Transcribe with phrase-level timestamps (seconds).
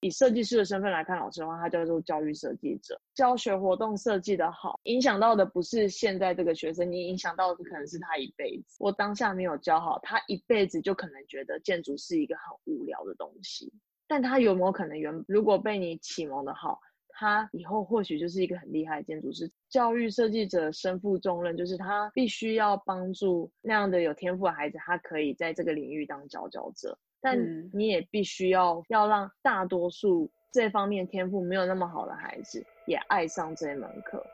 [0.00, 3.00] 以设计师的身份来看老师的话，他叫做教育设计者。
[3.14, 8.76] 教学活动设计的好，影响到的不是现在这个学生，你影响到的可能是他一辈子。
[8.78, 13.72] 我当下没有教好，他一辈子就可能觉得建筑是一个很无聊的东西。
[14.06, 19.50] 但他有没有可能原如果被你启蒙的好，他以后或许就是一个很厉害的建筑师。
[19.68, 26.96] 教育设计者身负重任，就是他必须要帮助那样的有天赋的孩子，他可以在这个领域当佼佼者。
[27.20, 27.38] 但
[27.72, 34.24] 你也必须要要让大多数这方面天赋没有那么好的孩子也爱上这门课。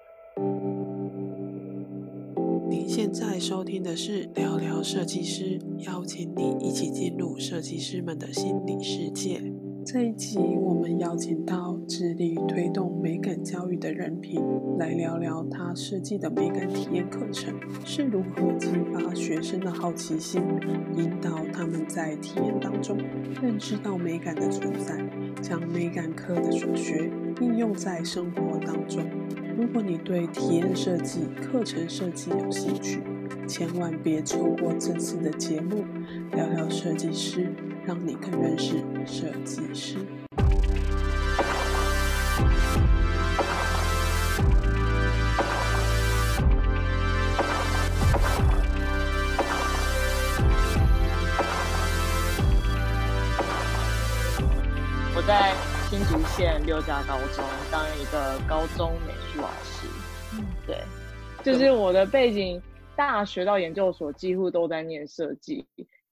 [2.69, 9.41] 您现在收听的是聊聊设计师，邀请你一起进入设计师们的心理世界。
[9.85, 14.41] 这一集，我们邀请到致力推动美感教育的人品，
[14.79, 20.43] 来聊聊他设计的美感体验课程是如何激发学生的好奇心，
[20.97, 22.97] 引导他们在体验当中
[23.43, 24.97] 认知到美感的存在，
[25.43, 27.11] 将美感课的所学
[27.43, 29.05] 应用在生活当中。
[29.55, 33.03] 如果你对体验设计、课程设计有兴趣，
[33.47, 35.85] 千万别错过这次的节目，
[36.33, 37.53] 聊聊设计师。
[37.87, 39.99] 让你更认识设计师。
[55.17, 55.55] 我在
[55.89, 59.87] 新竹县六家高中当一个高中美术老师。
[60.33, 60.83] 嗯，对，
[61.43, 62.61] 就是我的背景，
[62.97, 65.67] 大学到研究所几乎都在念设计。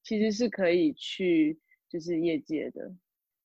[0.05, 1.57] 其实是可以去
[1.93, 2.91] 就是业界的，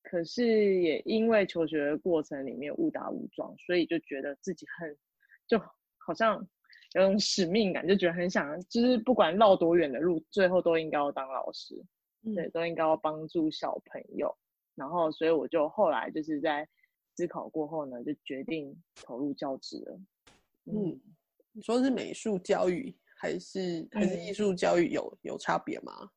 [0.03, 4.97] 可是也因为求学的过程里面误打误撞，所以就觉得自己很
[5.45, 5.59] 就
[5.97, 6.47] 好像
[6.93, 11.75] 有种使命感，就觉得很想，就是不管绕多远的路，最后都应该要当老师，
[12.33, 14.33] 对，都应该要帮助小朋友。
[14.75, 16.65] 然后，所以我就后来就是在
[17.17, 19.99] 思考过后呢，就决定投入教职了。
[20.67, 20.97] 嗯，
[21.51, 26.09] 你说是美术教育还是还是艺术教育有有差别吗？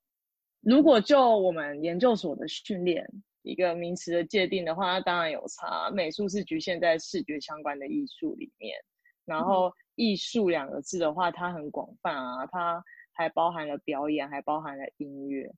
[0.60, 3.09] 如果就我们研究所的训练
[3.43, 5.91] 一个名词的界定的话，那当然有差。
[5.91, 8.76] 美术是局限在视觉相关的艺术里面，
[9.25, 15.50] 然后艺术两个字的话，它很广泛啊，它还包含了表演，还包含了音乐。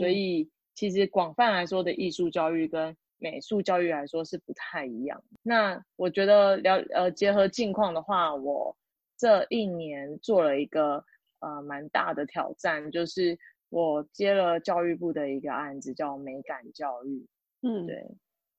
[0.00, 5.22] 所以其实广泛来说的艺术教育跟美术教育来说是不太一样。
[5.44, 8.76] 那我觉得了呃结合近况的话，我
[9.16, 11.04] 这一年做了一个
[11.38, 13.38] 呃蛮大的挑战，就是。
[13.72, 17.26] 我接了教育部的一个案子，叫美感教育。
[17.62, 18.06] 嗯，对，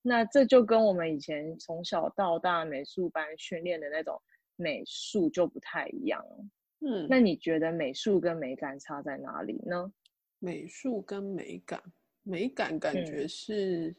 [0.01, 4.19] 那这就跟我们以前从小到大美术班训练的那种
[4.55, 6.45] 美术就不太一样了。
[6.79, 9.93] 嗯，那你觉得美术跟美感差在哪里呢？
[10.39, 11.79] 美术跟美感，
[12.23, 13.95] 美感感觉是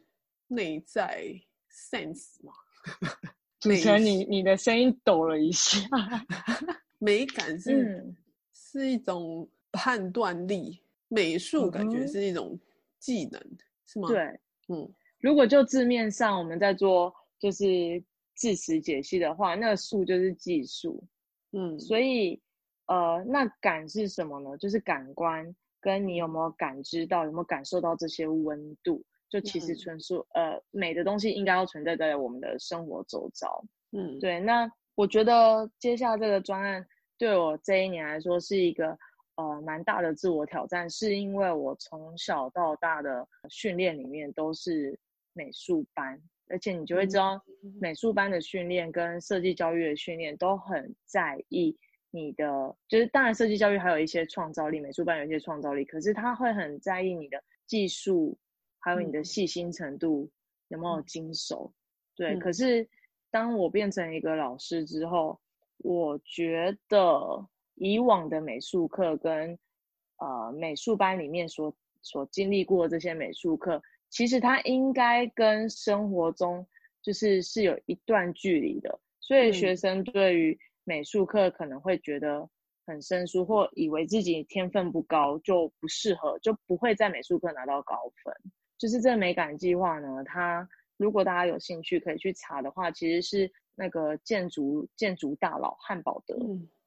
[0.49, 1.33] 内在
[1.71, 2.53] sense 吗？
[3.65, 5.79] 美成你你的声音抖了一下。
[6.99, 8.13] 美感是
[8.53, 10.81] 是一种判断力。
[11.15, 12.59] 美术感觉是一种
[12.99, 13.41] 技能，
[13.87, 14.09] 是吗？
[14.09, 14.19] 对，
[14.69, 18.03] 嗯，如果就字面上我们在做就是
[18.35, 21.05] 字词解析的话，那术就是技术，
[21.53, 22.43] 嗯，所以
[22.87, 24.57] 呃，那感是什么呢？
[24.59, 29.01] 就是感官跟你有没有感知到，有没有感受到这些温度，
[29.31, 34.41] 就其实纯属呃美的东西应该要存在在我们的生活周遭，嗯，对。
[34.41, 36.85] 那我觉得接下这个专案
[37.17, 38.99] 对我这一年来说是一个。
[39.37, 44.97] 呃，蛮大的自我挑战，是因为我从小到大的训练里面都是
[45.33, 47.43] 美术班，而且你就会知道，
[47.81, 51.77] 美术班的训练跟设计教育的训练都很在意
[52.13, 58.39] 你的，就是当然设计教育还有一些创造力，美术班有一些创造力，可是他会很在意你的技术，
[58.79, 60.31] 还有你的细心程度
[60.69, 61.73] 有没有经手。
[62.15, 62.89] 对，可是
[63.33, 65.41] 当我变成一个老师之后，
[65.79, 67.45] 我觉得。
[67.75, 69.59] 以往的美术课跟
[70.19, 76.67] 呃美术班里面所所经历过这些美术课，其实它应该跟生活中
[77.03, 82.49] 就是是有一段距离的，所以学生对于美术课可能会觉得
[82.87, 88.35] 很生疏，或以为自己天分不高就不适合，就不会在美术课拿到高分。
[88.77, 96.37] 就是这美感计划呢，它如果大家有兴趣可以去查的话，其实是那个建筑建筑大佬汉堡德。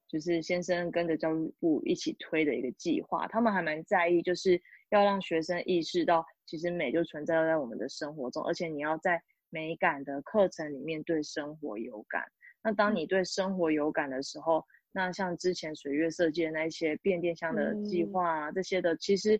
[0.07, 12.23] 就是先生跟着教育部一起推的一个计划，他们还蛮在意，就是要让学生意识到，其实美就存在在我们的生活中，而且你要在美感的课程里面对生活有感。
[12.63, 19.39] 那当你对生活有感的时候，那像之前水月设计的那些变电箱的计划啊，这些的，其实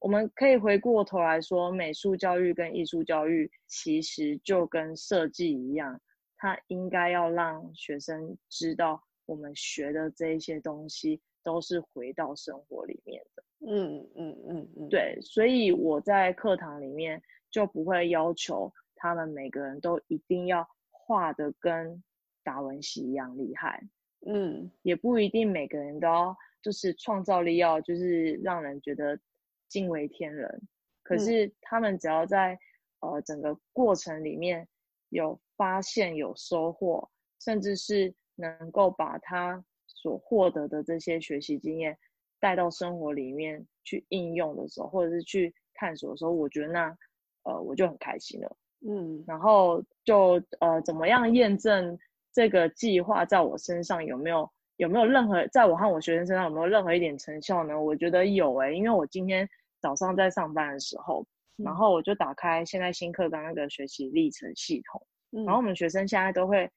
[0.00, 6.00] 我们可以回过头来说，美术教育跟艺术教育其实就跟设计一样，
[6.36, 13.44] 它应该要让学生知道，我们学的这一些东西都是回到生活里面的。
[13.66, 22.02] 嗯嗯嗯嗯，对，所以我在课堂里面就不会要求他们每个人都一定要画的跟
[22.42, 23.88] 达文西一样厉害。
[24.26, 29.18] 嗯，也不一定每个人都要，就是创造力要就是让人觉得。
[29.66, 30.68] 惊为天人，
[31.02, 32.56] 可是他们只要在
[33.00, 34.68] 呃整个过程里面
[35.08, 37.10] 有发现、有收获，
[37.40, 41.96] 甚至是能够把他所获得的这些学习经验
[42.40, 46.96] 带到生活里面去应用的时候，或者是去探索的时候，我觉得那
[47.44, 48.56] 呃我就很开心了。
[48.86, 51.98] 嗯，然后就呃怎么样验证
[52.32, 57.80] 这个计划在我身上有没有有没有任何在我和我学生身上有没有任何一点成效呢？
[57.80, 59.48] 我觉得有诶，因为我今天。
[59.80, 61.26] 早上在上班的时候，
[61.56, 65.06] 然后我就打开现在新课纲那个学习历程系统，
[65.44, 66.70] 然后我们学生现在都会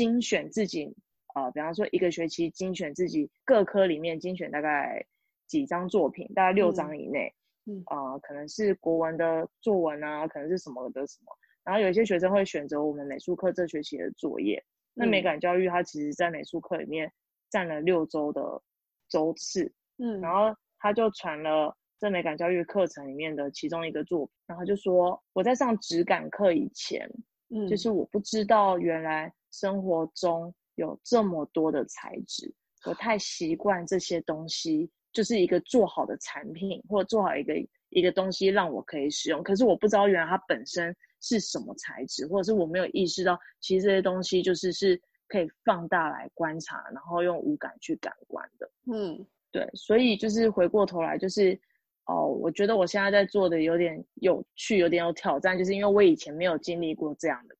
[0.00, 0.96] 精选自己，
[1.34, 5.04] 呃，比方说一个学期精选自己各科里面精选大概
[5.46, 7.34] 几张作品，大概六张以内，
[7.66, 14.64] 嗯，啊，可能是国文的作文啊，可能是什么的什么，然后有一些学生会选择我们美术课这学期的作业，
[14.94, 17.12] 那美感教育它其实在美术课里面
[17.50, 18.62] 占了六周的
[19.10, 21.76] 周次，嗯，然后他就传了。
[22.00, 27.06] 这美感教育课程里面的其中一个作品，然后就说我在上质感课以前，
[27.50, 32.52] 嗯，就是我不知道原来生活中有这么多的材质，
[32.86, 37.54] 我太习惯这些东西就是一个做好的产品，或者做好一个
[37.88, 51.60] 一个东西让我可以使用，可是我不知道原来它本身是什么材质，或者是我没有意识到其实这些东西就是是可以放大来观察，然后用五感去感官的，嗯，对，所以就是回过头来就是。
[52.06, 57.54] 哦，我觉得我现在在做的有点有趣，有点有挑战，就是因为我以前没有经历过这样的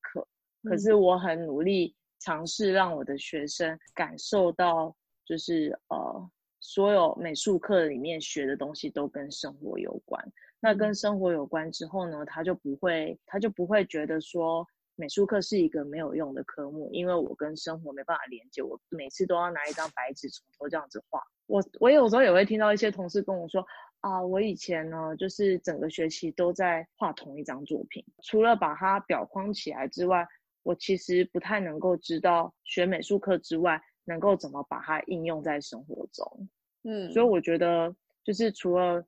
[0.63, 6.29] 可是我很努力尝试让我的学生感受到，就是呃，
[6.59, 10.23] 所有美术课里面学的东西都跟生活有关。
[10.59, 14.65] 那跟生活有关之后呢，他就不会，他就不会觉得说
[14.95, 21.21] 美术课是一个没有用的科目，因为我跟生活没办法连接，我每次都要拿一张白纸从头这样子画。
[21.47, 23.65] 我我有时候也会听到一些同事跟我说。
[24.01, 30.27] 啊，我以前呢，就是整个学期都在画同一张作品，除了把它裱框起来之外，
[30.63, 36.49] 我其实不太能够知道学美术课之外，能够怎么把它应用在生活中。
[36.83, 39.03] 嗯，所以我觉得，就是除了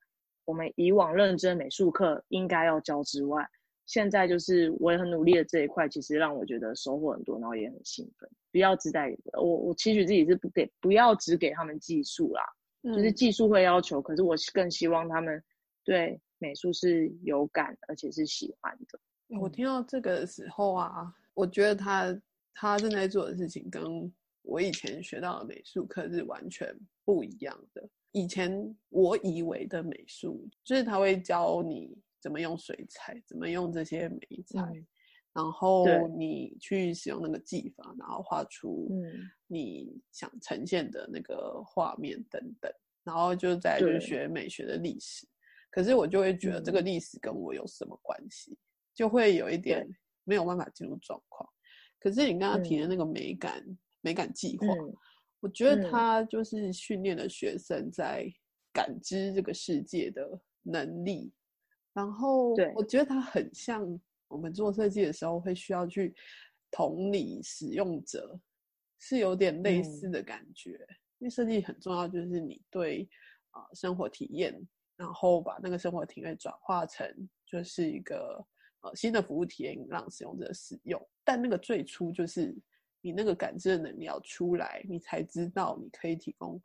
[0.46, 3.48] 我们以往认真美术课应该要教之外，
[3.86, 8.30] 现在就是我也很努力的这一块，其实让我觉得收获很多，然后也很兴奋。
[8.52, 12.42] 不要只带我，我期许自己是不给，不要只给他们技术啦。
[12.84, 15.42] 就是技术会要求，可是我更希望他们
[15.86, 19.00] 对美术是有感，而且是喜欢的。
[19.40, 22.22] 我听到这个的时候啊，我觉得他
[22.54, 26.76] 他正在做的事情跟我以前学到的美术课是完全
[27.06, 27.90] 不一样的。
[28.12, 34.62] 以前我以为的美术，就是他会教你怎么用水彩，怎么用这些美彩，
[35.34, 35.86] 然后
[36.16, 38.88] 你去使用那个技法，然后画出
[39.48, 42.72] 你想呈现的那个画面等等，
[43.04, 45.28] 然后就在就是学美学的历史。
[45.72, 48.56] 可是我就会觉得这个历史跟我有什么关系，
[48.94, 49.88] 就会有一点
[50.24, 51.50] 没有办法进入状况。
[52.00, 53.64] 可是你刚刚提的那个美感
[54.02, 54.68] 美感计划，
[55.40, 58.26] 我觉得它就是训练了学生在
[58.72, 61.32] 感知这个世界的能力。
[61.94, 64.00] 然后我觉得它很像。
[64.30, 66.12] 我们做设计的时候会需要去
[66.72, 68.40] 同理使用者，
[68.98, 70.72] 是有点类似的感觉。
[71.20, 73.08] 因为设计很重要，就是你对
[73.52, 74.60] 啊生活体验，
[74.96, 77.08] 然后把那个生活体验转化成
[77.46, 78.44] 就是一个
[78.84, 81.02] 呃新的服务体验，让使用者使用。
[81.24, 82.56] 但那个最初就是
[83.02, 86.62] 你那个感知的能力要出来，你才知道你可以提供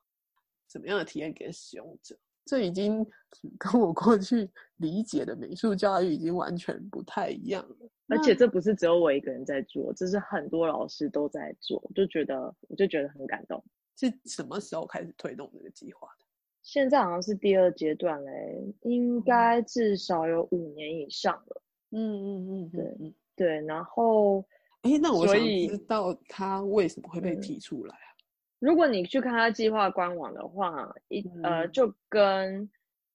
[0.69, 2.17] 什么样的体验给使用者。
[2.45, 3.07] 这已经
[3.59, 13.63] 跟我过去理解的美术教育已经完全不太一样了，而且这不是只有我一个人在做，这是很多老师都在做，就觉得我就觉得很感动。
[13.97, 16.25] 是什么时候开始推动这个计划的？
[16.63, 21.63] 现在好像是第二阶段嘞，应该至少有五年以上了。
[21.91, 23.67] 嗯嗯嗯，对对。
[23.67, 24.45] 然后，
[24.83, 28.09] 哎，那我想知道他为什么会被提出来啊。
[28.59, 32.69] 如果你去看他计划官网的话，一呃，就跟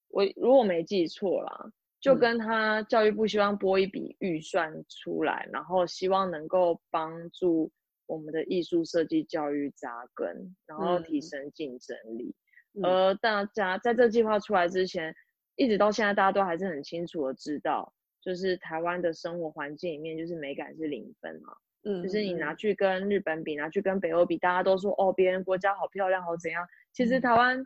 [0.08, 7.70] 我如果没记错啦，就跟他教育部希望拨一笔预算出来，然后希望能够帮助
[8.06, 12.34] 我们的艺术设计教育扎根，然后提升竞争力。
[12.82, 15.14] 而大家在这计划出来之前，
[15.56, 17.93] 一直到现在，大家都还是很清楚的知道，
[18.24, 21.52] 就是台湾的生活环境里面，就是美感是零分嘛。
[21.84, 26.66] 嗯，就是你拿去跟日本比，拿去跟北欧比，大家都说哦，别人国家好漂亮，好怎样？
[26.94, 27.62] 其实台湾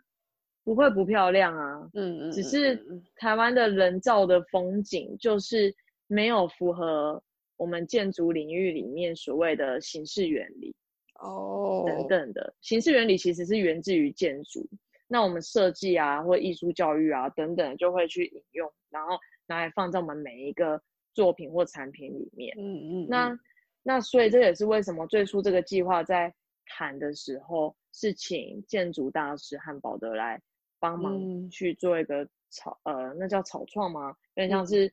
[0.65, 1.88] 不会不漂亮啊。
[1.95, 2.85] 嗯嗯，只是
[3.15, 5.73] 台湾的人造的风景就是
[6.09, 7.23] 没有符合
[7.57, 10.75] 我们建筑领域里面所谓的形式原理
[11.21, 14.69] 哦等等的形式原理，其实是源自于建筑。
[15.07, 19.17] 那我们设计啊，或艺术教育啊等等，就会去引用，然后
[19.49, 20.81] 拿来放在我们每一个
[21.12, 22.55] 作品或产品里面。
[22.57, 23.07] 嗯嗯。
[23.09, 23.38] 那
[23.83, 26.33] 那所以这也是为什么最初这个计划在
[26.67, 30.40] 谈的时候，是请建筑大师汉堡德来
[30.78, 34.14] 帮忙去做一个草呃，那叫草创吗？
[34.35, 34.93] 有点像是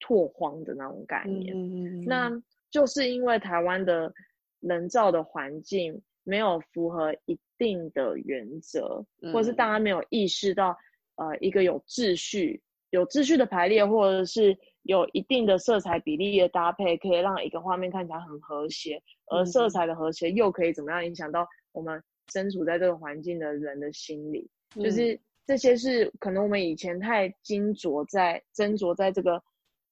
[0.00, 1.54] 拓荒的那种概念。
[1.56, 2.04] 嗯嗯。
[2.04, 4.12] 那就是因为台湾的
[4.60, 7.38] 人造的环境没有符合一。
[7.58, 10.76] 定的原则，或者是大家没有意识到，
[11.14, 12.60] 呃，一个有秩序、
[12.92, 19.02] 有秩序的排列，或者是有一定的色彩比例的搭配，可以让一个画面看起来很和谐。
[19.26, 24.48] 而色彩的和谐又可以怎么样影响到我们身处在这个环境的人的心理？
[24.76, 29.42] 就是这些是可能我们以前太精琢在斟酌在这个。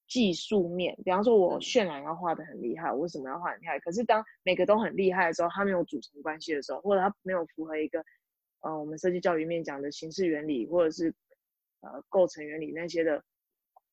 [0.07, 3.79] 技术面，比方说，我渲染要画的很厉害，我为什么要画很厉害？
[3.79, 8.03] 可是当每个都很厉害的时候，它没有组成关系的时候，或者它没有符合一个，
[8.59, 11.15] 呃，我们设计教育面讲的形式原理，或者是
[11.81, 13.23] 呃构成原理那些的，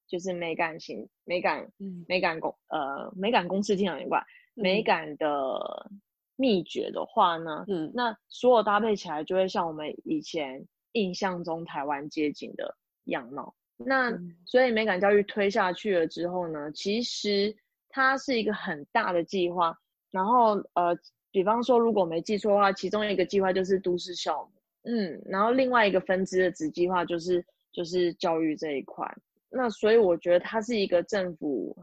[0.07, 1.71] 就是美感型、美感、
[2.07, 5.91] 美感公呃美感公式听很怪，美感的
[6.37, 13.55] 秘诀的话呢，嗯，那所有搭配起来就会像我们以前印象中台湾街景的样貌。
[13.77, 14.13] 那
[14.45, 17.57] 所以美感教育推下去了之后呢，其实
[17.89, 19.77] 它是一个很大的计划。
[20.11, 20.99] 然后呃，
[21.31, 24.51] 比方说如果没记错的话，其中一个计划就是都市校，
[24.83, 29.07] 嗯，然后另外一个分支的子计划就是就是教育这一块。
[29.51, 31.77] 那所以我觉得它是一个政府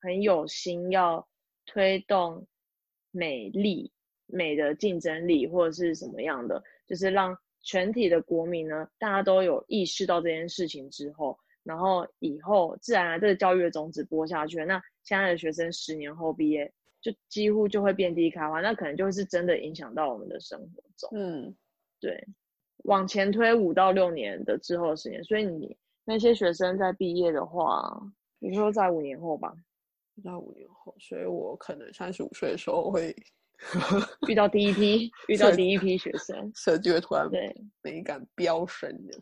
[0.00, 1.26] 很有心要
[1.64, 2.46] 推动
[3.10, 3.90] 美丽
[4.26, 7.36] 美的竞争力或者是什么样的，就是让。
[7.68, 21.10] 全体的国民呢，大家都有意识到这件事情之后，然后以后自然这个教育的种子播下去，那现在的学生十年后毕业，就几乎就会遍地开花，那可能就是真的影响到我们的生活中。
[21.12, 21.56] 嗯，
[21.98, 22.24] 对，
[22.84, 28.00] 往前推五到六年的之后的时间，所以你那些学生在毕业的话，
[28.38, 29.52] 你说在五年后吧，
[30.22, 33.14] 在五年后，所以我可能三十五岁的时候会。
[34.28, 39.18] 遇到第一批， 遇到第一批学生，设计会突然对美感飙升的。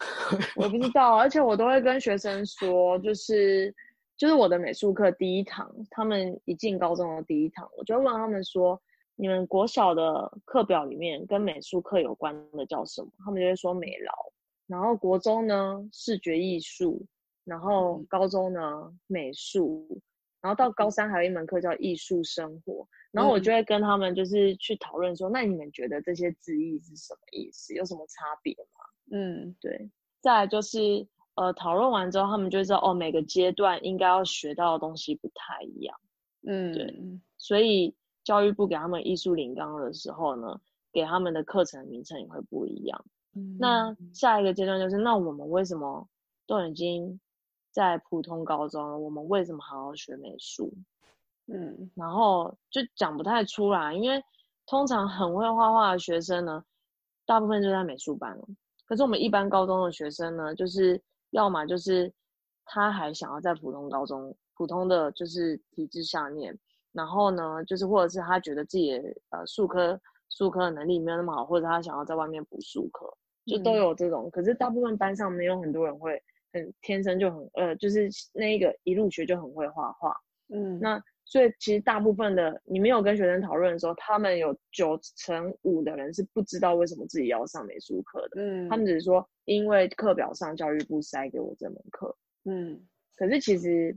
[0.56, 3.72] 我不知 道，而且我都会跟学生说，就是
[4.16, 8.76] 就是我的美术课第一堂，他们一进高中的第一堂，我就问他们说，
[9.16, 13.10] 你们国小的课表里面跟美术课有关的叫什么？
[13.24, 14.12] 他们就会说美劳。
[14.66, 17.04] 然后国中呢，视觉艺术，
[17.44, 20.00] 然后高中呢，美术，
[20.40, 22.86] 然后到高三还有一门课叫艺术生活。
[23.12, 27.72] 然后我就会跟他们就是去讨论说，那你们觉得这些字义是什么意思？
[27.74, 28.84] 有什么差别吗？
[29.12, 29.88] 嗯，对。
[30.20, 31.06] 再来就是
[31.36, 35.96] 呃，讨论完之后，他们就知道哦，每个阶段应该要学到的东西不太一样。
[36.46, 37.20] 嗯，对。
[37.38, 37.94] 所以
[38.24, 40.60] 教育部给他们艺术领纲的时候呢，
[40.92, 43.04] 给他们的课程名称也会不一样。
[43.34, 46.08] 嗯，那下一个阶段就是，那我们为什么
[46.46, 47.20] 都已经
[47.70, 50.72] 在普通高中了，我们为什么还要学美术？
[51.46, 54.24] 嗯，然后就讲不太出来，因为
[54.66, 56.64] 通常很会画画的学生呢，
[57.26, 58.48] 大部分就在美术班了。
[58.86, 62.10] 可是我们一般高中的学生呢，就是要么就是
[62.64, 66.58] 他还想要在普通高中、普通的就是体制下面，
[66.94, 73.06] 然后呢，就是或者是他觉得自己的呃数科数科的能力没有那么好，或者他想要在外面补数科，
[73.44, 74.30] 就都有这种。
[74.30, 76.18] 可是大部分班上没有很多人会
[76.52, 80.16] 很天生就很呃，就是那一个一入学就很会画画。
[80.48, 81.02] 嗯，那。
[81.26, 88.42] 所以其实大部分的你没有跟学生讨论的时候，他们有九成五的人是不知道为什么自己要上美术课的。
[88.42, 92.14] 嗯，他们只是说因为课表上教育部塞给我这门课。
[92.44, 92.78] 嗯，
[93.16, 93.96] 可是其实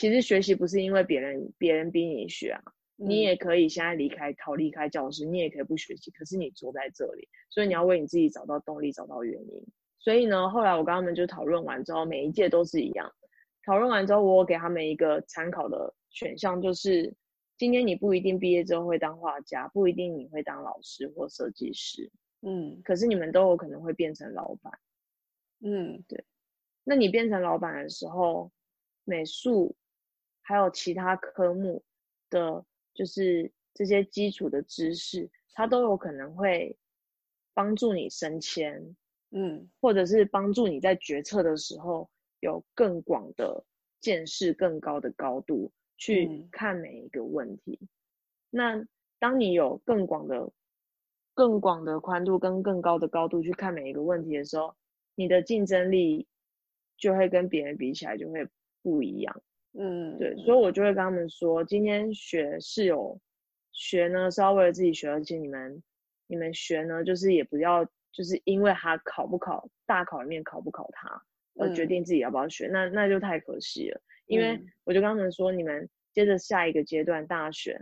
[0.00, 2.62] 其实学习不是因为别人别人逼你学啊，
[2.96, 9.62] 你也可以现在离开逃离开教室，你也可以不学习，可是你坐在这里，所以你要为你自己找到动力，找到原因。
[9.98, 13.12] 所以呢，后来我跟他们就讨论完之后，每一届都是一样。
[13.66, 15.94] 讨论完之后，我给他们一个参考的。
[16.08, 17.14] 选项就是，
[17.58, 24.72] 今天你不一定毕业之后会当画家，不一定你会当老师或设计师，嗯，可是你们都有可能会变成老板，
[25.60, 26.24] 嗯，对。
[26.82, 28.50] 那你变成老板的时候，
[29.04, 29.76] 美术
[30.42, 31.82] 还有其他科目
[32.28, 36.76] 的，就是这些基础的知识，它都有可能会
[37.54, 38.96] 帮助你升迁，
[39.30, 43.64] 嗯，或者是帮助你在决策的时候有更广的
[44.00, 47.78] 见识、更高的高度去看每一个问题。
[48.50, 48.84] 那
[49.18, 50.50] 当你有更广的、
[51.34, 54.74] 更广的宽度跟更高的高度去看每一个问题的时候，
[55.14, 56.26] 你的竞争力
[56.96, 58.48] 就会跟别人比起来就会
[58.82, 59.42] 不一样。
[59.78, 63.18] 嗯，对，所以我就会跟他们说，今天学是有
[63.72, 65.82] 学呢，是要为了自己学，而且你们
[66.26, 71.22] 你们学呢，就是也不要就是因为他考不考大考里面考不考他，
[71.58, 74.00] 而决定自己要不要学，那那就太可惜了。
[74.26, 77.80] 因为我就跟他们说，你们接着下一个阶段大学，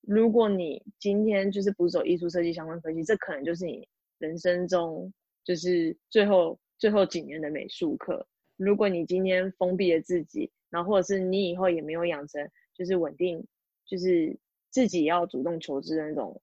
[0.00, 3.86] 如果你今天就是不走艺术设计相关科技，这可能就是你
[4.18, 5.12] 人生中
[5.44, 8.26] 就是最后最后几年的美术课。
[8.56, 13.46] 如果你今天封闭了自己，然后或者是你以后也没有养成就是稳定，
[13.84, 14.36] 就是
[14.70, 16.40] 自己要主动求知的那种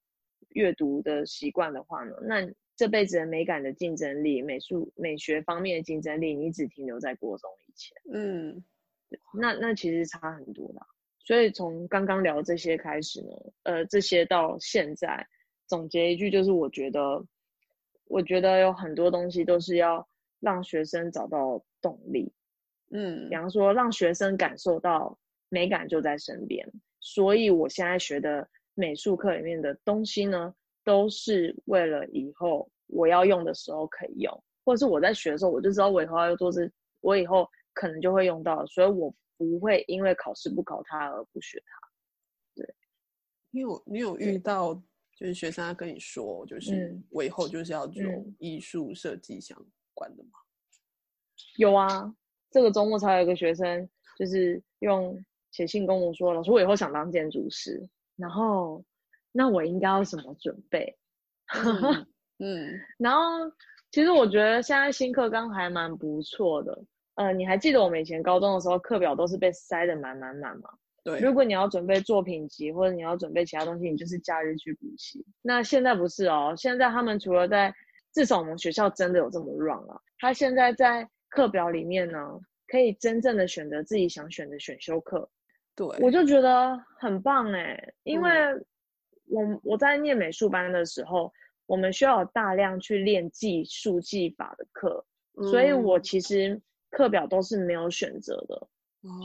[0.50, 7.96] 阅读的习惯的话呢，那这辈子的美感的竞争力、美术美学方面的竞争力，你只停留在国中以前。
[8.12, 8.64] 嗯，
[9.38, 10.80] 那那其实差很多的。
[11.20, 13.28] 所以从刚刚聊这些开始呢，
[13.62, 15.26] 呃，这些到现在
[15.66, 17.24] 总结一句，就是我觉得，
[18.06, 20.06] 我觉得有很多东西都是要
[20.40, 22.32] 让学生找到动力。
[22.96, 26.64] 嗯，比方说让学生感受到美感就在身边，
[27.00, 36.70] 所以我现在学的美术课里面的东西呢，都是为了以后我要用的时候可以用，或者是我在学的时候我就知道我以后要做这，
[37.00, 41.88] 我以后可能就会用到，所以我不会因为考试不考它而不学它。
[42.54, 42.74] 对，
[43.50, 44.72] 你有你有遇到
[45.16, 48.02] 就是学生他跟你说，就是我以后就是要做
[48.38, 49.60] 艺术设计相
[49.94, 50.30] 关的吗？
[51.56, 52.14] 有啊。
[52.54, 55.20] 这个周末才有一个学生，就是用
[55.50, 57.84] 写信跟我说：“老师，我以后想当建筑师。”
[58.14, 58.84] 然后，
[59.32, 60.96] 那我应该要什么准备？
[62.38, 63.50] 嗯， 然后
[63.90, 66.80] 其实我觉得现在新课纲还蛮不错的。
[67.16, 70.70] 呃，你还记得我们以前高中的时候，课表都是被塞得满满满吗？
[71.02, 71.18] 对。
[71.18, 75.26] 如果你要准备作品集或者你要准备其他东西，你就是假日去补习。
[75.42, 77.74] 那现在不是哦，现在他们除了在，
[78.12, 81.10] 至少我们学校真的有这么 run 啊，他现在在。
[81.34, 85.28] 课表里面呢，可以真正的选择自己想选的选修课，
[85.74, 88.30] 对我就觉得很棒哎，因为
[89.26, 91.32] 我我在念美术班的时候，
[91.66, 95.04] 我们需要大量去练技术技法的课，
[95.50, 98.68] 所以我其实课表都是没有选择的，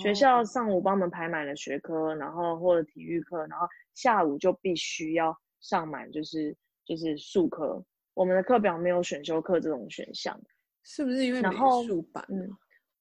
[0.01, 10.41] 学校上午帮我们排满了学科，然后或者体育课，然后下午就必须要上满就是就是数科，我们的课表没有选修课这种选项。
[10.83, 12.25] 是不是因为美术班？
[12.29, 12.49] 嗯，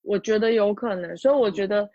[0.03, 1.89] 我觉得有可能，所以我觉得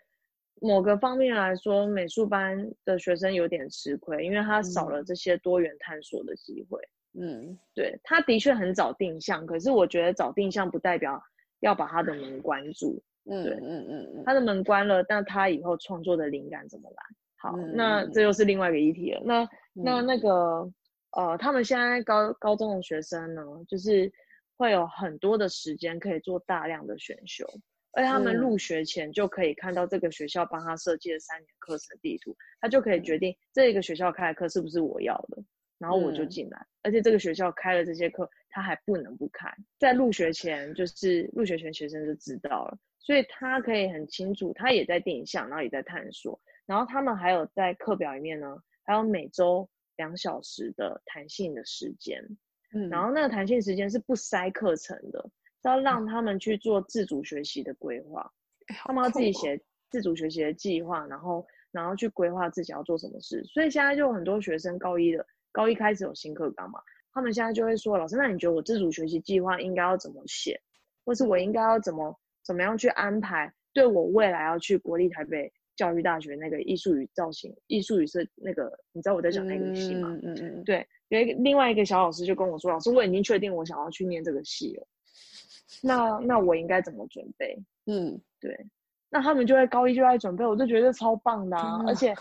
[0.60, 6.80] 某个方面来说，美术班的学生有点吃亏，因为他少了这些多元探索的机会。
[7.16, 11.22] 嗯，对，他的确很早定向，可是我觉得早定向不代表
[11.60, 13.00] 要把他的门关住。
[13.30, 16.96] 嗯，对，嗯嗯嗯，他的门关了，那他以后创作的灵感怎么来？
[17.36, 19.22] 好，那这又是另外一个议题了。
[19.24, 20.68] 那那那个
[21.12, 24.12] 呃，他们现在高高中的学生呢，就是。
[24.64, 27.46] 会有很多的时间可以做大量的选修，
[27.92, 35.44] 而他们入学前就可以看到这个学校帮他设计的三年课程地图，他就可以决定这个学校开的课是不是我要的，
[35.76, 36.66] 然后我就进来。
[36.82, 39.52] 而且这个学校开了这些课，他还不能不开。
[39.78, 46.40] 在入学前，就是入学前学生就知道了，所以他可以很清楚，他也在定向，然后也在探索。
[46.64, 52.24] 然后他们还有在课表里面呢，还有每周两小时的弹性的时间。
[52.90, 55.22] 然后那个弹性时间是不塞课程的，
[55.62, 58.30] 是要让他们去做自主学习的规划，
[58.84, 59.60] 他们要自己写
[59.90, 63.44] 自主学习的计划，然后然后去规划自己要做什么事。
[63.44, 66.80] 所以现在就很多学生高一的高一开始有新课纲嘛，
[67.12, 70.60] 他们现在就会说，老师，那你觉得我自主学习计划应该要怎么写，
[71.04, 80.08] 或是我应该要怎么怎么样去安排，对我未来要去国立台北教育大学那个艺术与造型、艺术与设那个，你知道我在讲那个戏吗？
[80.22, 80.86] 嗯嗯嗯，对。
[81.08, 84.86] 有一个另外一个小老师就跟我说：“老师，我已经确定我想要去念这个系了。
[85.82, 87.56] 那那我应该怎么准备？”
[87.86, 88.66] 嗯，对。
[89.10, 92.14] 那他们就在高一就在准备，我就觉得超棒的啊，而且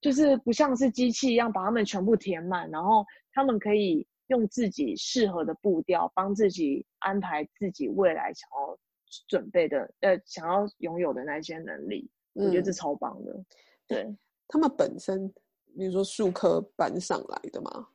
[0.00, 8.78] 就是不像是机器一样把他们全部填满，然后他们可以用自己适合的步调，帮自己安排自己未来想要
[9.28, 12.08] 准备的呃想要拥有的那些能力。
[12.34, 13.32] 我觉得这超棒的。
[13.86, 14.14] 对
[14.48, 15.28] 他们本身，
[15.76, 17.88] 比如说数科班上来的嘛。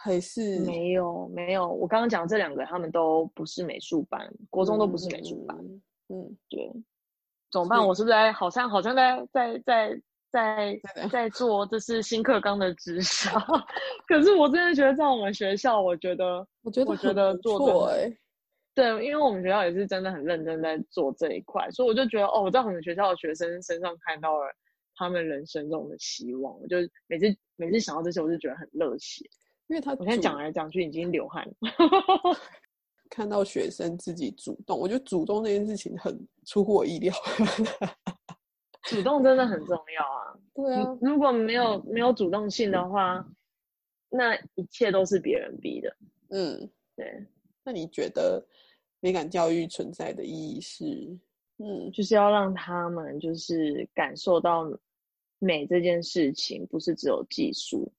[0.00, 5.58] 还是没有没有，我刚刚讲这两个，他们都不是美术班，国中都不是美术班。
[6.08, 6.72] 嗯，对，
[7.50, 7.84] 怎么办？
[7.84, 13.28] 我是不是在好像好像在在在在在做这是新课纲的直销？
[14.06, 18.08] 可是我真的觉得在我们学校，我觉得我觉得我觉得做错哎。
[18.78, 24.44] 对，因为我们学校也是真的很认真在做这一块，所以我就觉得哦，我在我们学校的学生身上看到了
[24.94, 26.56] 他们人生中的希望。
[26.60, 26.76] 我就
[27.08, 29.28] 每次每次想到这些，我就觉得很热血。
[29.66, 31.44] 因为他我现在讲来讲去已经流汗，
[33.10, 37.12] 看到学生自己主动，我觉得主动这件事情很出乎我意料。
[38.88, 40.38] 主动真的很重要啊！
[40.54, 43.26] 对啊，如果没有没有主动性的话，
[44.08, 45.96] 那一切都是别人逼的。
[46.30, 47.26] 嗯，对。
[47.64, 48.46] 那你觉得？
[49.00, 50.84] 美感教育存在的意义是，
[51.58, 54.64] 嗯，就是要让他们就是感受到
[55.38, 57.92] 美这件事情不是只有技术，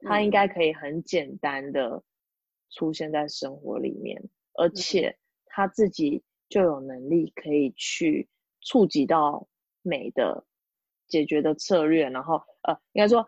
[0.00, 2.02] 它应该可以很简单的
[2.70, 4.20] 出现在生活里面，
[4.54, 8.28] 而且他自己就有能力可以去
[8.62, 9.46] 触及到
[9.82, 10.44] 美的
[11.06, 13.24] 解决的策略，然后呃，应该说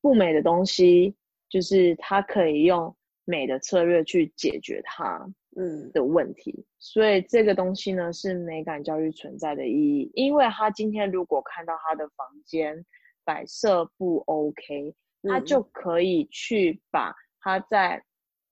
[0.00, 1.16] 不美的东西，
[1.48, 5.28] 就是他可以用美的策略去解决它。
[5.56, 10.10] 嗯的问题，所以这个东西呢是美感教育存在的意义。
[10.14, 12.84] 因为他今天如果看到他的房间
[13.24, 18.02] 摆设不 OK，他就可以去把他在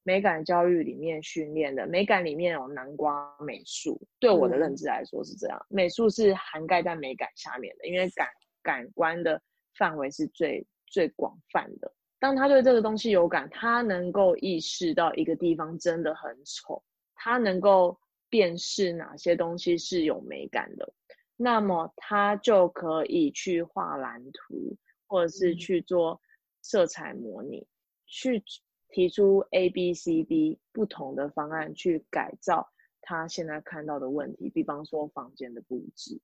[0.04, 4.00] 美感教育里面训练的美感里面有南瓜美术。
[4.18, 8.28] 对我的认知来说是这样，美术是涵盖在美感下面的，因为感
[8.62, 9.40] 感官的
[9.78, 11.92] 范围是最最广泛的。
[12.18, 16.80] 当他对这个东西有感，他能够意识到一个地方真的很丑。
[17.24, 20.92] 他能够辨识哪些东西是有美感的，
[21.36, 26.20] 那么他就可以去画蓝图，或者是去做
[26.62, 27.64] 色彩模拟，
[28.06, 28.42] 去
[28.88, 32.68] 提出 A、B、C、D 不同的方案去改造
[33.00, 34.50] 他现在看到的问题。
[34.50, 36.20] 比方说房间的布置，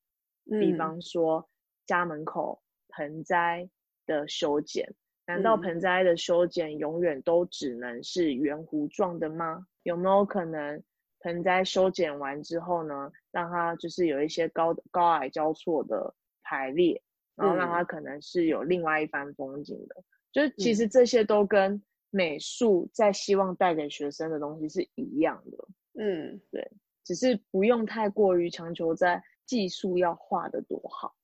[0.51, 1.49] 比方说
[1.87, 3.71] 家门口盆栽
[4.05, 4.93] 的修剪，
[5.29, 9.65] 难道盆栽的修剪永远都只能是圆弧状的吗？
[9.85, 10.83] 有没有可能？
[11.20, 17.02] 盆栽修剪完之后呢，让它就是有一些高高矮交错的排列，
[17.35, 19.96] 然后让它可能是有另外一番风景的。
[20.33, 25.68] 就是其实这些都跟美术在希望带给学生的东西是一样的。
[26.00, 26.70] 嗯，对，
[27.04, 31.14] 只是不用太过于强求在技术要画的多好。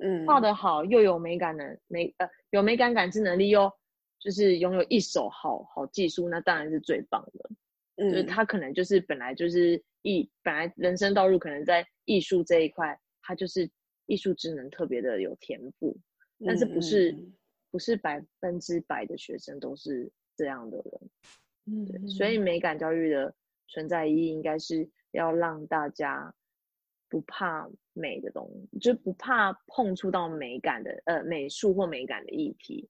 [0.00, 3.72] 嗯，画的好又有美感能美呃有美感感知能力又
[4.18, 7.50] 就是拥有一手好好技术，那当然是最棒的。
[8.10, 13.70] 就是他可能就是本来就是艺，本来人生道路可能在艺术这一块，他就是
[14.06, 15.96] 艺术智能特别的有天赋，
[16.44, 17.16] 但是不是
[17.70, 21.10] 不是百分之百的学生都是这样的人，
[21.66, 23.34] 嗯，对，所以美感教育的
[23.68, 26.34] 存在意义应该是要让大家
[27.08, 32.88] 不怕美的东西，就不怕碰触到美感的呃美术或美感的议题，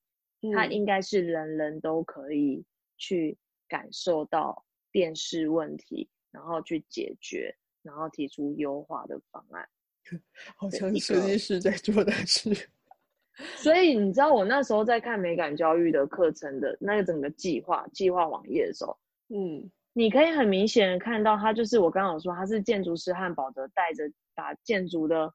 [0.55, 2.65] 它应该是人人都可以
[2.97, 3.37] 去
[3.69, 4.65] 感受到。
[4.93, 7.53] 辨识问题，然后去解决，
[7.83, 9.69] 然后提出优化的方案，
[10.57, 12.51] 好像设计师在做的事。
[13.57, 18.97] 所以你知道，我那时候在看美感教育的课程的那个整个计划计划网页的时候，
[19.29, 25.33] 嗯，你可以很明显的看到，他就是我刚刚说，他是建筑师汉堡德带着把建筑的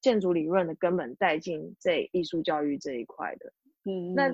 [0.00, 3.52] 建筑理论的根本带进这艺术教育这一块的。
[3.84, 4.30] 嗯，那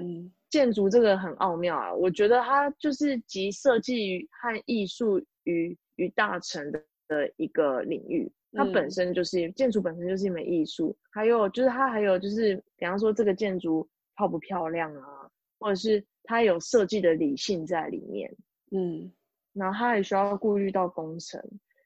[0.49, 8.31] 建筑这个很奥妙啊，我觉得它就是集设计和艺术于于大成的的一个领域。
[8.53, 18.35] 它本身就是建筑本身就是一门艺术，还有就是它还有就是，比方说这个建筑漂不漂亮啊，或者是它有设计的理性在里面。
[18.71, 19.13] 嗯，
[19.53, 21.39] 然后它也需要顾虑到工程，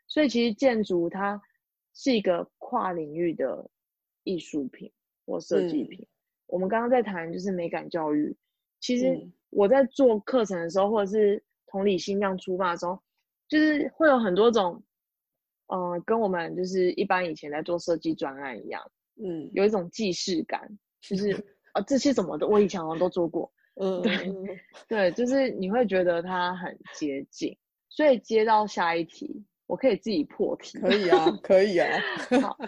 [0.07, 1.40] 所以其实建筑它
[1.92, 3.68] 是一个跨领域的
[4.23, 4.92] 艺术品
[5.27, 6.07] 或设计品。
[6.50, 8.36] 我们刚刚在谈就是美感教育，
[8.80, 13.00] 其实我在做课程的时候，或者是同理心这样出发的时候，
[13.48, 14.82] 就是会有很多种，
[15.68, 18.82] 嗯，跟我们就是一般以前在做设计专案一样，
[19.22, 21.30] 嗯，有一种既视感，就是
[21.72, 27.56] 啊这些什么的我以前好像都做过，嗯，对对，就是你会觉得它很接近，
[27.88, 29.44] 所以接到下一题。
[29.70, 31.87] 我可以自己破题，可以啊，可以啊。
[32.42, 32.59] 好，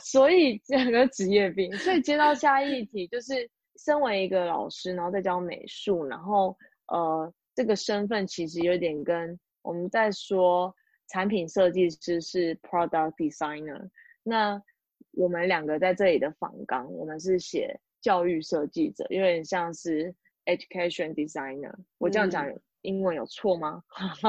[0.00, 10.72] 所以这个职业病，所以接到下一题就是，身为一个老师，然后再教美术，然后呃，这个身份其实有点跟我们在说
[11.08, 13.90] 产品设计师是 product designer，
[14.22, 14.62] 那
[15.10, 20.14] 我们两个在这里的访纲，我们是写教育设计者，有点像是
[20.44, 21.74] education designer。
[21.98, 22.48] 我这样讲。
[22.84, 23.82] 英文有错吗？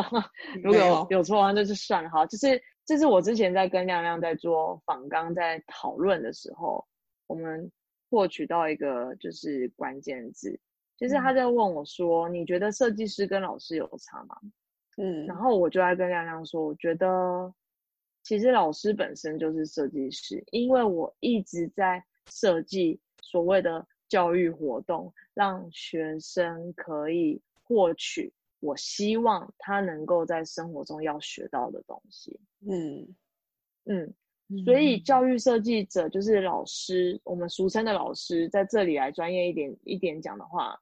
[0.63, 2.09] 如果有有错的话，那就算了。
[2.09, 6.85] 好，就是这是我之前在跟亮亮在做访纲在讨论的时候，
[7.27, 7.71] 我们
[8.09, 10.59] 获取到一个就是关键字，
[10.97, 14.35] 就是他在问我说：“你觉得设计师跟老师有差吗？”
[14.97, 17.53] 嗯，然后我就在跟亮亮说，我觉得
[18.23, 28.31] 其实老师本身就是设计师，因为我一直在设计所谓的教育活动，让学生可以获取
[28.65, 32.39] 我希望他能够在生活中要学到的东西。
[32.67, 33.15] 嗯
[33.85, 34.13] 嗯，
[34.65, 40.75] 所以教育设计者就是老师，我们俗称的老师，在这里来专业一点一点讲的话，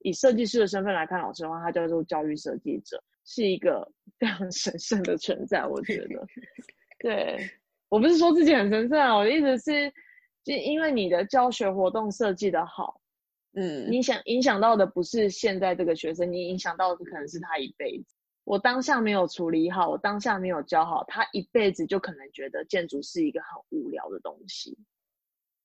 [0.00, 3.02] 以设计师的身份来看老师的话，他叫做教育设计者。
[3.30, 3.86] 是一个
[4.18, 6.26] 非常神圣的存在，我觉得。
[6.98, 7.38] 对
[7.90, 9.92] 我不是说自己很神圣啊，我的意思是，
[10.42, 12.97] 就因为你的教学活动设计的好，
[13.60, 18.14] 嗯，你想影响到的不是现在这个学生，你影响到的可能是他一辈子。
[18.44, 24.78] 我当下没有处理好，我当下没有教好，他一辈子就可能觉得建筑是一个很无聊的东西。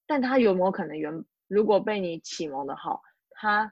[0.08, 3.71] 但他有没有可能原如果被你启蒙的好，他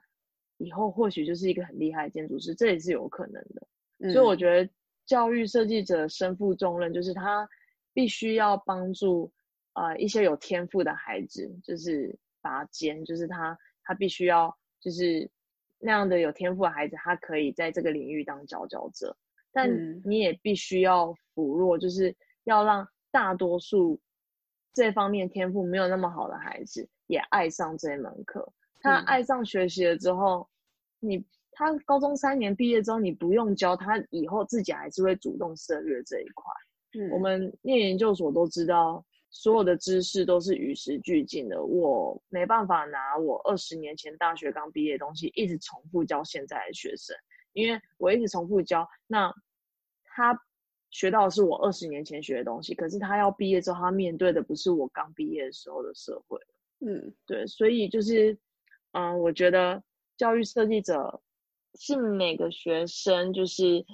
[0.56, 4.12] 以后或许就是一个很厉害的建筑师，这也是有可能的。
[4.12, 4.70] 所以我觉得
[5.04, 7.48] 教育设计者身负重任，就是他
[7.92, 9.32] 必须要帮助
[9.74, 15.30] 呃一些有天赋的孩子，就是拔尖，就是他他必须要就是
[15.78, 19.16] 那样的有天赋的孩子，他可以在这个领域当佼佼者。
[19.52, 19.68] 但
[20.04, 24.00] 你也必须要扶弱，就是要让大多数
[24.72, 28.52] 这方面天赋没有那么好的孩子也爱上这门课。
[28.80, 30.48] 他爱上学习了之后，
[31.00, 31.24] 你。
[31.54, 36.50] 他高中三年毕业之后，你不用教他，以后自己还是会主动涉略这一块。
[36.98, 41.64] 嗯，我们念研究所都知道，所有的知识都是与时俱进的。
[41.64, 47.16] 我没办法拿我二十年前大学刚毕业的东西一直重复教现在的学生，
[47.52, 49.34] 因为我一直重复教，那
[50.04, 50.40] 他
[50.90, 56.38] 学到的是我二十年前学的东西，可是他要毕业之后，他面对的不是我刚毕业的时候的社会。
[56.78, 58.38] 嗯，对，所以就是，
[58.92, 59.82] 嗯，我觉得
[60.16, 61.20] 教育设计者。
[61.74, 63.86] 是每个学生就是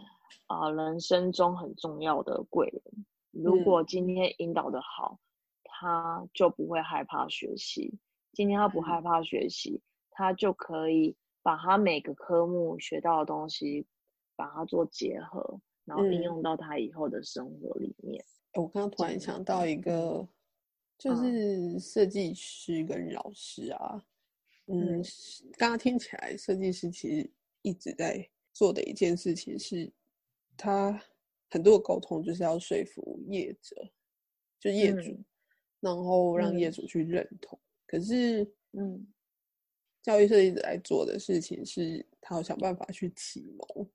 [0.48, 3.07] 啊人生中很重要的贵人。
[3.31, 5.20] 如果今天引导的好，
[5.78, 7.92] 他就不会害怕学习。
[8.32, 13.86] 今天他不害怕学习，他就可以把他每个科目学到的东西，
[14.34, 18.24] 把它做结合，然后应用到他以后的生活里面。
[18.54, 20.26] 我刚刚突然想到一个，
[20.98, 24.04] 就是设计师跟老师啊，
[24.66, 25.02] 嗯，
[25.56, 27.30] 刚刚听起来设计师其实。
[27.62, 29.92] 一直在做的一件事情是，
[30.56, 30.98] 他
[31.50, 33.90] 很多的沟通就是要说服业者，
[34.60, 35.20] 就业主，
[35.80, 37.58] 然后让业主去认同。
[37.86, 39.06] 可是，嗯，
[40.02, 43.88] 教育设计者来做的事情是，他要想办法去启蒙，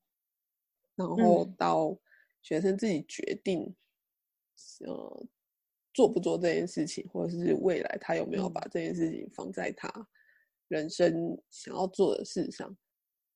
[0.96, 1.98] 然后到
[2.42, 3.74] 学生自己决定，
[4.86, 5.26] 呃，
[5.94, 10.08] 做不做这件事情，或者是未来他有没有把这件事情放在他
[10.68, 12.76] 人生想要做的事上。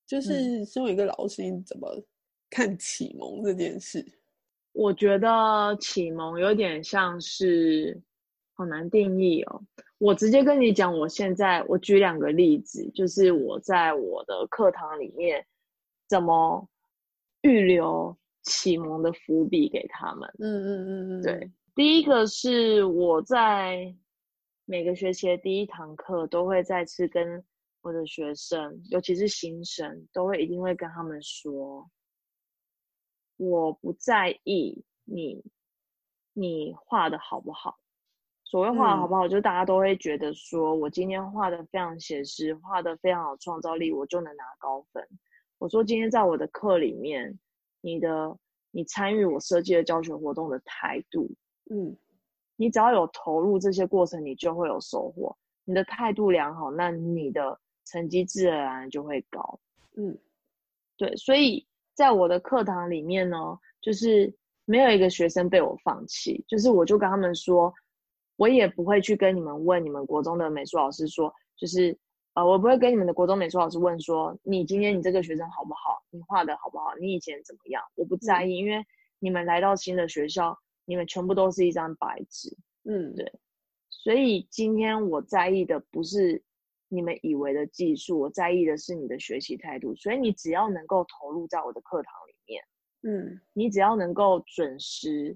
[0.05, 2.03] 就是身为一个老师，你怎么
[2.49, 4.05] 看启蒙这件事？
[4.71, 7.99] 我觉得启蒙有点像是
[8.58, 9.63] 好难定义哦。
[10.00, 15.46] 我直接跟你讲，我现在我举两个例子，就是我在我的课堂里面
[16.10, 16.67] 怎么
[17.41, 20.30] 预留启蒙的伏笔给他们。
[20.39, 21.52] 嗯嗯嗯嗯，对。
[21.74, 23.96] 第一个是我在
[24.65, 27.46] 每个学期的第一堂课都会再次跟。
[27.82, 31.89] 我的学生，尤其是新生，都会一定会跟他们说
[33.38, 35.41] ：“我不在意你，
[36.34, 37.78] 你画的好不好。
[38.49, 45.05] 所谓画的好不好，就大家都会觉得说，我今天画的非常写实，画的非常有创造力，我就能拿高分。
[45.57, 47.38] 我说今天在我的课里面，
[47.81, 48.38] 你的
[48.71, 51.29] 你参与我设计的教学活动的态度，
[51.69, 51.97] 嗯，
[52.55, 55.36] 你只要有投入这些过程，你就会有收获。
[55.65, 57.60] 你的态度良好，那你的。
[57.89, 59.57] 成绩自然而然就会高，
[59.95, 60.17] 嗯，
[60.97, 63.38] 对，所以在我的课堂里面呢，
[63.79, 67.73] 就是没有一个学生被我放弃，就是我就跟他们说，
[68.38, 71.97] 我也不会去跟你们问你们国中的美术老师说，就是
[72.34, 78.86] 呃，我不会跟你们的国中美术老师问说，你今天你这个学生好不好，你画的好不好，你以前怎么样，我不在意，因为
[79.19, 83.34] 你们来到新的学校，你们全部都是一张白纸，嗯，对，
[83.89, 86.41] 所以今天我在意的不是。
[86.89, 89.93] 你们以为的技术，我在意的是你的学习态度。
[89.97, 92.63] 所以你只要能够投入在我的课堂里面，
[93.02, 95.36] 嗯，你只要能够准时、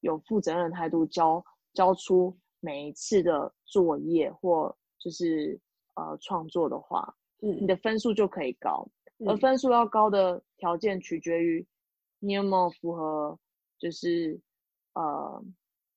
[0.00, 1.42] 有负责任的态度交
[1.78, 5.56] 交出每一次的作业或就是
[5.94, 8.84] 呃创作的话，嗯，你的分数就可以高。
[9.24, 11.64] 而分数要高的条件取决于
[12.18, 13.38] 你有没有符合
[13.78, 14.40] 就是
[14.94, 15.40] 呃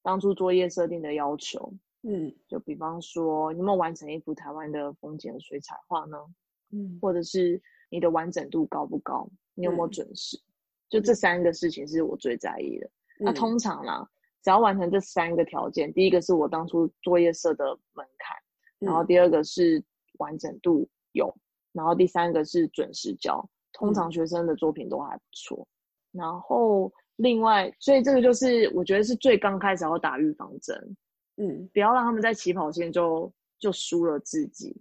[0.03, 1.73] 当初作业设定的要求。
[2.03, 6.17] 嗯，就比方说，你有没有完成一幅台湾的风景水彩画呢？
[6.69, 9.27] 嗯，或者是你的完整度高不高？
[9.55, 10.39] 你有没有准时？
[10.89, 12.87] 就这三个事情是我最在意的。
[13.19, 14.07] 那通常呢，
[14.43, 18.37] 只要完成这三个条件，第一个是我当初作业设的门槛，
[18.79, 19.83] 然后第二个是
[20.19, 21.33] 完整度有，
[21.71, 25.67] 然后第三个是准时交，通常学生的作品都还不错。
[26.11, 30.97] 然后另外，所以这个就是我觉得是最刚开始要打预防针，
[31.37, 34.75] 嗯，不要让他们在起跑线就就输了自己，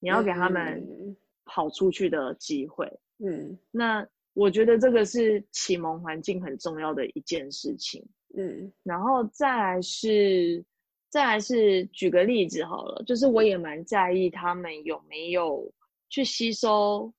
[0.00, 2.86] 你要给他们跑出去的机会，
[3.18, 4.06] 嗯，那。
[4.34, 10.64] 我觉得这个是启蒙环境很重要的一件事情，嗯，然后再来是，
[11.08, 15.72] 再来是举个例子好了，就是我也蛮在意他们有没有
[16.08, 17.12] 去吸收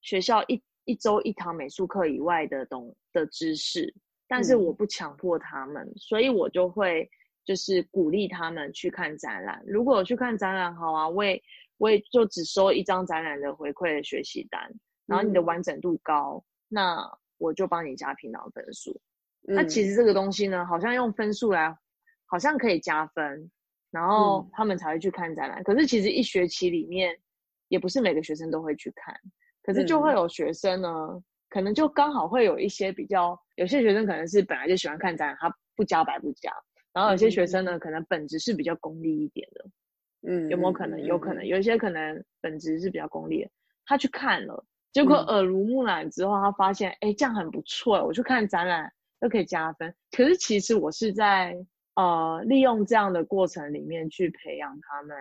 [0.00, 3.94] 学校一一周一堂美术课以外的懂的知识，
[4.26, 7.08] 但是我不强迫他们，所以我就会
[7.44, 9.62] 就是鼓励他们去看展览。
[9.66, 11.42] 如果去看展览，好啊，我也
[11.76, 14.72] 我也就只收一张展览的回馈的学习单。
[15.06, 17.02] 然后你的完整度高，那
[17.38, 19.00] 我就帮你加平档分数。
[19.48, 21.74] 那其实这个东西呢，好像用分数来，
[22.26, 23.50] 好像可以加分，
[23.90, 25.62] 然后他们才会去看展览。
[25.62, 27.16] 可是其实一学期里面，
[27.68, 29.14] 也不是每个学生都会去看。
[29.62, 30.88] 可是就会有学生呢，
[31.48, 36.52] 可能就刚好会有一些比较，有些学生可能是本来就喜欢看展览，他不加白不加。
[36.92, 39.64] 然后有些学生呢，可能本质是比较功利一点的。
[40.26, 41.00] 嗯，有没有可能？
[41.04, 43.50] 有可能，有一些可能本质是比较功利的，
[43.86, 44.64] 他去看了。
[44.92, 49.94] 结果耳濡目染之后，他发现，哎，这样很不错，我去看展览都可以加分。
[50.10, 51.56] 可是其实我是在
[51.94, 55.16] 呃利用这样的过程里面去培养他们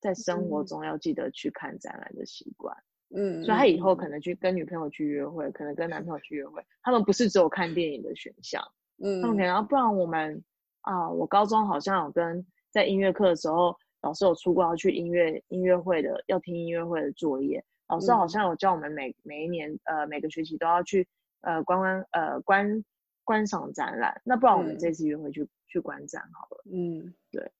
[0.00, 2.76] 在生活中要记得去看展览的习惯。
[3.14, 8.62] 嗯，所以他以后可能去跟女朋友去约会，可能跟男朋友去约会，他们不是只有看电影的选项。
[9.02, 10.44] 嗯，他们可能不然我们
[10.82, 17.64] 啊，我高中好像有跟在音乐课的时候，老师有出过要去音乐音乐会的，要听音乐会的作业。
[17.88, 21.08] 老师好像有叫我们每每一年呃每个学期都要去
[21.40, 22.84] 呃观观呃观
[23.30, 26.64] 观赏展览，那不然我们这次约会去去观展好了。
[26.72, 27.52] 嗯，对，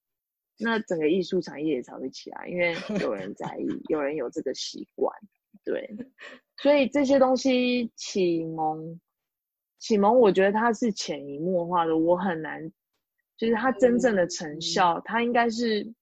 [0.58, 5.16] 那整个艺术产业也才会起来，因为有人在意，有人有这个习惯，
[5.64, 5.88] 对，
[6.58, 8.98] 所以这些东西启蒙
[9.78, 12.72] 启蒙，我觉得它是潜移默化的，我很难，
[13.36, 15.94] 就是它真正的成效，它应该是，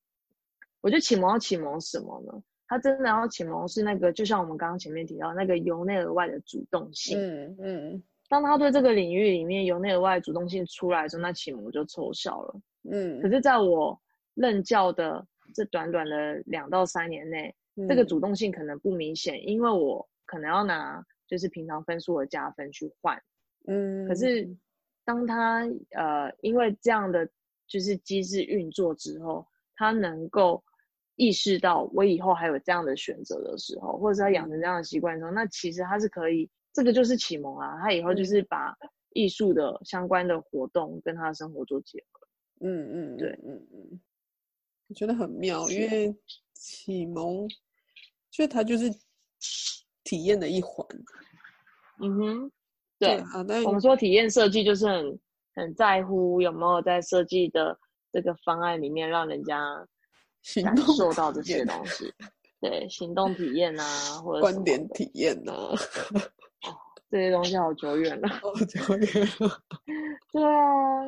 [0.81, 2.43] 我觉得启蒙要启蒙什么呢？
[2.69, 7.19] 它真的要启蒙是那个，就像我们刚刚前面提到那个由内而外的主动性。
[7.19, 8.03] 嗯嗯。
[8.29, 12.61] 当他对这个领域里面由内而外主动性出来的时候，那启蒙就凑效了。
[12.91, 13.21] 嗯。
[13.21, 13.99] 可是在我
[14.35, 17.55] 任教的这短短的两到三年内，
[17.89, 23.21] 这个主动性可能不明显，因为我可能要拿就是平常分数的加分去换。
[23.67, 24.07] 嗯。
[24.07, 24.49] 可是
[25.05, 27.29] 当他呃因为这样的
[27.67, 30.63] 就是机制运作之后，他能够。
[31.21, 37.77] 意识到我以后还有这样的选择的时候，或者是他养成这样的习惯的时候，那其实他是可以，这个就是启蒙啊。
[37.81, 38.73] 他以后就是把
[39.11, 42.27] 艺术的相关的活动跟他的生活做结合。
[42.61, 44.01] 嗯嗯，对，嗯嗯，
[44.89, 46.15] 我觉得很妙，因为
[46.55, 47.49] 启蒙，
[48.31, 48.89] 所以它就是
[50.05, 50.87] 体验的一环。
[52.01, 52.53] 嗯哼，
[52.99, 53.23] 对。
[53.65, 55.21] 我们说体验设计就是很
[55.55, 57.79] 很在乎有没有在设计的
[58.13, 59.87] 这个方案里面让人家。
[60.63, 62.15] 感受到这些东西，
[62.61, 63.85] 对行动体验啊，
[64.23, 65.75] 或者观点体验啊，
[67.11, 69.63] 这些东西好久远了，好久远了。
[70.33, 71.07] 对啊，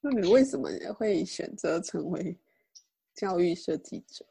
[0.00, 2.36] 那你为什么会选择成为
[3.14, 4.24] 教育设计者？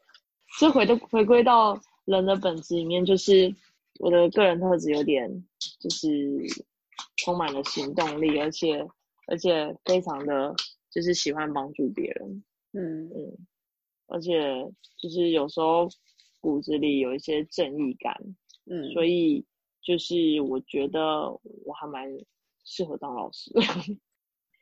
[0.58, 3.54] 这回的回归到人的本质里面，就是
[3.98, 5.28] 我的个人特质有点，
[5.80, 6.08] 就是
[7.16, 8.86] 充满了行动力，而且
[9.26, 10.54] 而且非常的
[10.90, 12.44] 就是喜欢帮助别人。
[12.72, 13.46] 嗯嗯。
[14.08, 14.32] 而且
[14.98, 15.88] 就是有时候
[16.40, 18.14] 骨子里有一些正义感，
[18.70, 19.44] 嗯，所以
[19.86, 21.00] 就是我觉得
[21.64, 22.10] 我还蛮
[22.64, 23.52] 适合当老师。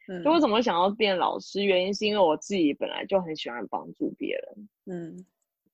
[0.07, 5.27] 嗯，就我怎么想要变老师，原因是因为我自己本来就很喜欢帮助别人，嗯，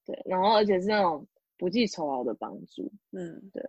[0.06, 1.26] 对，然后而且是那种
[1.58, 3.60] 不计酬劳的帮助，嗯，对，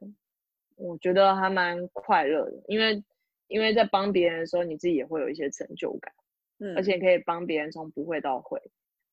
[0.76, 3.04] 我觉得还蛮快乐的，因为
[3.48, 6.14] 因为在帮别人的时候，你自己也会有一些成就感，
[6.60, 8.62] 嗯，而且可以帮别人从不会到会，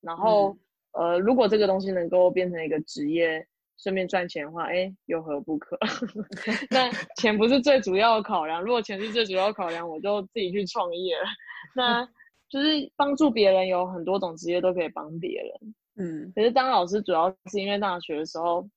[0.01, 0.55] 然后。
[0.91, 3.47] 呃，如果这个东西能够变成一个职业，
[3.81, 5.77] 顺便赚钱的话，哎，有何不可？
[6.69, 11.23] 那钱不是最主要的考量，如果钱是最主要考量，我就自己去创业了。
[11.75, 12.05] 那
[12.49, 15.75] 就是帮助别人，有很多种职业都可以帮别人。
[15.95, 18.67] 嗯，可是当老师主要是因为大学的时候，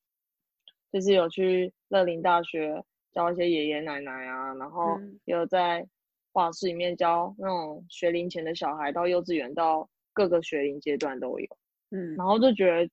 [0.92, 5.86] 就是有去乐林大学教一些爷爷奶奶啊，然后有在
[6.32, 11.46] 画室里面教那种学龄前的小孩，到幼稚园到各个学龄阶段都有。
[11.90, 12.90] 嗯，然后就觉得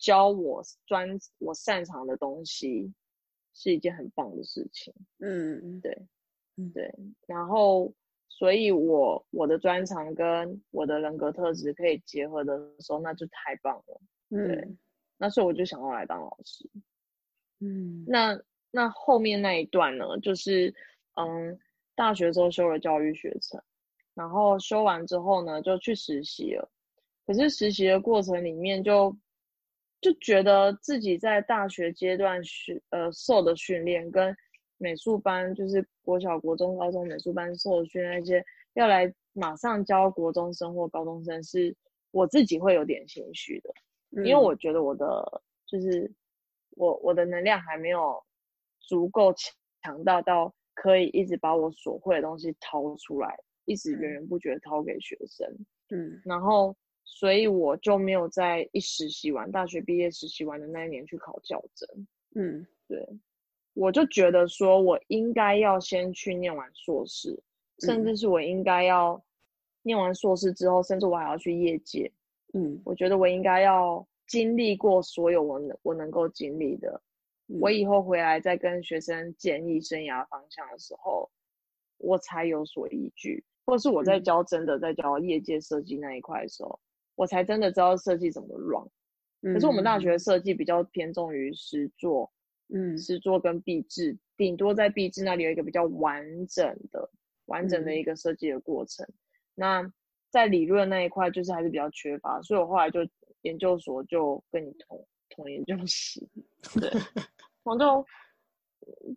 [0.00, 2.92] 教我专我擅长的东西
[3.54, 4.92] 是一件很棒的事情。
[5.18, 6.06] 嗯，对，
[6.74, 6.92] 对，
[7.26, 7.92] 然后
[8.28, 14.00] 所以我我的专长跟我的人格特质可以结合的时候，那就太棒了。
[14.30, 14.76] 对，
[15.18, 16.68] 那所以我就想要来当老师。
[17.60, 18.40] 嗯，那
[18.70, 20.74] 那后面那一段呢，就是
[21.16, 21.58] 嗯，
[21.94, 23.62] 大学时候修了教育学程，
[24.14, 26.70] 然后修完之后呢，就去实习了。
[27.26, 29.14] 可是实习的过程里面，就
[30.00, 34.34] 就觉得自己在大学阶段训呃受的训练，跟
[34.78, 38.42] 美术班就是国小、国中、高中美术班受的训练那些，
[38.72, 41.76] 要来马上教国中生或高中生，是
[42.12, 43.74] 我自己会有点心虚的，
[44.24, 46.10] 因为我觉得我的就是
[46.70, 48.22] 我我的能量还没有
[48.78, 49.34] 足够
[49.82, 53.36] 强大到可以一直把我所会的东西掏出来，
[53.66, 55.46] 一直源源不绝掏给学生，
[55.90, 56.74] 嗯，然后。
[57.12, 62.06] 所以我就没有在一实习完，大学毕业实习完的那一年去考教证。
[62.36, 63.06] 嗯，对，
[63.74, 67.38] 我就觉得说我应该要先去念完硕士，
[67.80, 69.22] 甚至是我应该要
[69.82, 72.10] 念完硕士之后，甚至我还要去业界。
[72.54, 77.02] 嗯，我觉得我应该要经历过所有我能我能够经历的，
[77.60, 81.28] 我以后回来再跟学生建议生涯方向的时候，
[81.98, 86.80] 我才有所依据，或是我在教真的在教业界设计那一块的时候。
[87.20, 88.88] 我才真的知道设计怎么 run，
[89.52, 92.32] 可是我们大学设计比较偏重于实作，
[92.72, 97.10] 嗯，实作跟壁制，顶多在壁制那里有一个比较完整的、
[97.44, 99.06] 完整的一个设计的过程。
[99.54, 99.92] 那
[100.30, 103.00] 在理论那一块就是还是比较缺乏，所以我后来就
[103.42, 106.26] 研究所就跟你同同研究室，
[106.80, 106.88] 对，
[107.64, 108.06] 我就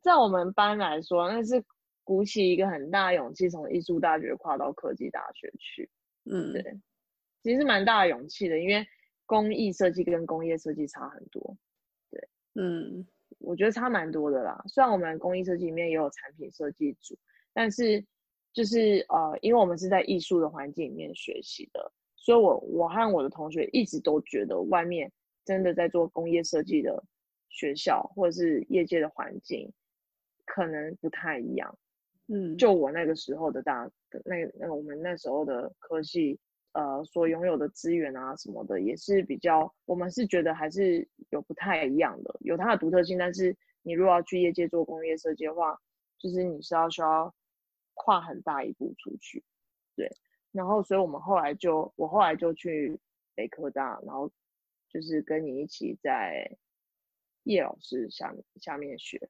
[0.01, 1.63] 在我们班来说，那是
[2.03, 5.89] 鼓起一个很大勇气从艺术大学跨到科技大学去，
[6.25, 6.81] 嗯，对。
[7.43, 8.87] 其实蛮大的勇气的，因为
[9.25, 11.57] 工艺设计跟工业设计差很多，
[12.09, 13.05] 对，嗯，
[13.39, 14.63] 我觉得差蛮多的啦。
[14.67, 17.17] 虽然我们工艺设计里面也有产品设计组，
[17.53, 18.03] 但是
[18.53, 25.11] 就是呃，因为我们是在艺术的环境里面学习的，所以我我和我的同学一直都觉得外面
[25.43, 27.03] 真的在做工业设计的
[27.49, 29.69] 学校或者是业界的环境
[30.45, 31.77] 可能不太一样，
[32.27, 33.89] 嗯，就我那个时候的大
[34.23, 36.39] 那那我们那时候的科系。
[36.73, 43.17] 呃，所拥有的资源啊什么的，也是比较，我们是觉得还是有不太一样的，有它的独特性。
[43.17, 45.79] 但是你如果要去业界做工业设计的话，
[46.17, 47.33] 就是你是要需要
[47.93, 49.43] 跨很大一步出去，
[49.95, 50.09] 对。
[50.51, 52.99] 然后，所以我们后来就，我后来就去
[53.35, 54.31] 北科大，然后
[54.89, 56.57] 就是跟你一起在
[57.43, 59.29] 叶老师下下面学。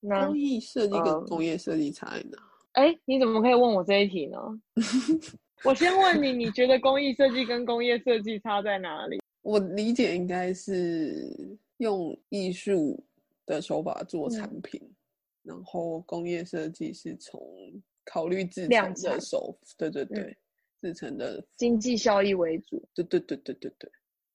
[0.00, 2.38] 工艺设计跟工业设计差在哪？
[2.72, 4.38] 哎，你怎么可以问我这一题呢？
[5.64, 9.20] 我先问你，你觉得工艺设计跟工业设计差在哪里？
[9.42, 13.02] 我理解应该是用艺术
[13.44, 14.80] 的手法做产品，
[15.42, 17.40] 然后工业设计是从
[18.04, 20.36] 考虑制成的手，对对对，
[20.80, 22.82] 制成的经济效益为主。
[22.94, 23.90] 对对对对对对。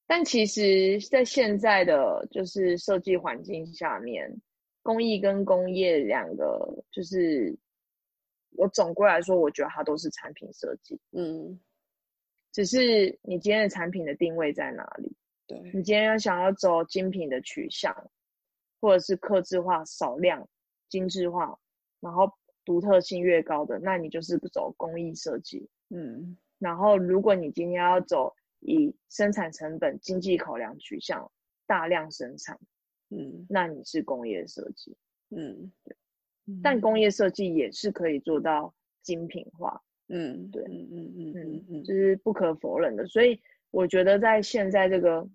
[0.06, 4.32] 但其实，在现在的就是设计环境下面，
[4.84, 7.58] 工艺跟工业两个就是。
[8.58, 11.60] 我总归来说，我觉得它都是产品设计，嗯，
[12.52, 15.16] 只是你今天的产品的定位在哪里？
[15.48, 17.96] 对你今天要想要走精品的取向，
[18.82, 20.48] 或者是刻字化、少量、
[20.90, 21.60] 精致化，
[22.00, 22.32] 然后
[22.64, 26.38] 独特性越高的，那你就是走工艺设计，嗯。
[26.58, 31.32] 然后如果你今天要走以生产成本、经济考量取向，
[31.68, 32.58] 大量生产，
[33.10, 34.98] 嗯，那你是工业设计，
[35.30, 35.96] 嗯，对。
[36.62, 38.72] 但工业设计也是可以做到
[39.02, 43.08] 精品化，嗯，对，嗯嗯嗯嗯嗯，就是不可否认的。
[43.08, 43.42] 所以
[43.72, 45.28] 我觉得在现在这个，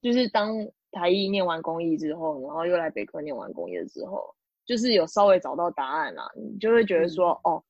[0.00, 0.52] 就是当
[0.90, 4.34] 台艺念完工艺之后，然后又来北科念完工业之后，
[4.66, 7.62] 就是有稍微找到答案啦，你就会觉得说，哦，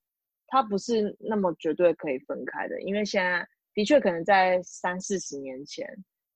[0.46, 5.86] 它不是那么绝对可以分开的，因为现在的确可能在三四十年前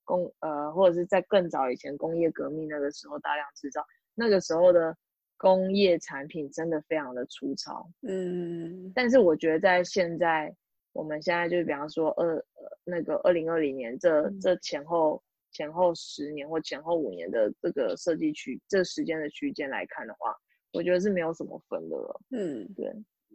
[0.04, 3.82] 工呃，或者是在更早以前工业革命那个时候大量制造
[4.14, 4.94] 那个时候的。
[5.38, 10.54] 工业产品真的非常的粗糙，嗯，但是我觉得在现在，
[10.92, 12.44] 我们现在就比方说二
[12.84, 15.22] 那个二零二零年这这前后
[15.52, 20.34] 前后十年或前后五年的这个设计区这时间的区间来看的话，
[20.72, 22.90] 我觉得是没有什么分的了，嗯，对，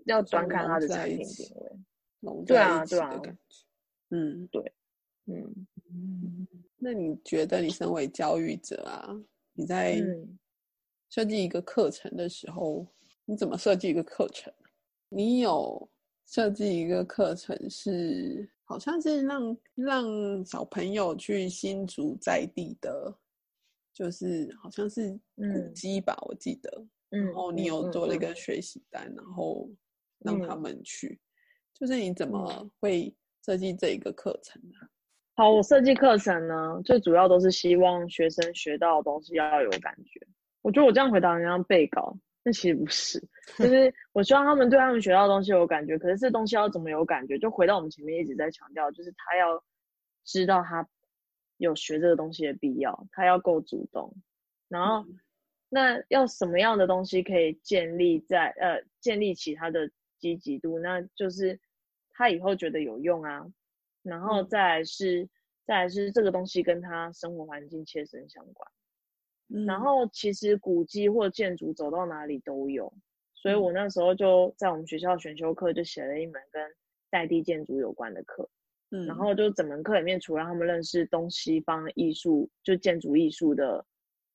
[0.05, 3.21] 要专看它的产品定位，对啊，对啊，
[4.09, 4.73] 嗯，对，
[5.27, 5.67] 嗯。
[5.93, 6.47] 嗯，
[6.77, 9.13] 那你觉得你身为教育者啊，
[9.53, 10.01] 你在？
[11.11, 12.87] 设计一个课程的时候，
[13.25, 14.51] 你怎么设计一个课程？
[15.09, 15.89] 你有
[16.25, 23.13] 设计一个课程是，好像是让让小朋友去新竹在地的，
[23.93, 26.71] 就是好像是古迹吧，我记得
[27.09, 29.69] 然后你有做了一个学习单，然后
[30.19, 31.19] 让他们去，
[31.73, 34.77] 就是你怎么会设计这一个课程呢？
[35.35, 40.25] 好，我设计课程呢，最主要都是希望学生学到的东西要有感觉。
[40.61, 43.19] 我觉得我这样回答人家被告，那其实不是，
[43.57, 45.97] 就是 我希望他们对他们学到的东西有感觉。
[45.97, 47.37] 可是这东西要怎么有感觉？
[47.37, 49.63] 就回到我们前面一直在强调，就是他要
[50.23, 50.87] 知道他
[51.57, 54.15] 有学这个东西的必要，他要够主动，
[54.67, 55.05] 然后。
[55.73, 59.89] 那要什么样的东西可以建立在呃建立起他的
[60.19, 60.77] 积极度？
[60.79, 61.61] 那就是
[62.09, 63.47] 他以后觉得有用啊，
[64.03, 65.29] 然后再来是
[65.65, 68.69] 再来是这个东西跟他生活环境切身相关。
[69.65, 72.93] 然后其实古迹或建筑走到哪里都有，
[73.33, 76.61] 所以我那时候就在我们学校选修课就写了一门跟
[77.11, 78.49] 在地建筑有关的课。
[78.91, 83.85] 嗯，然后就整门课里面，除了他们认识东西方艺术，就建筑艺术的。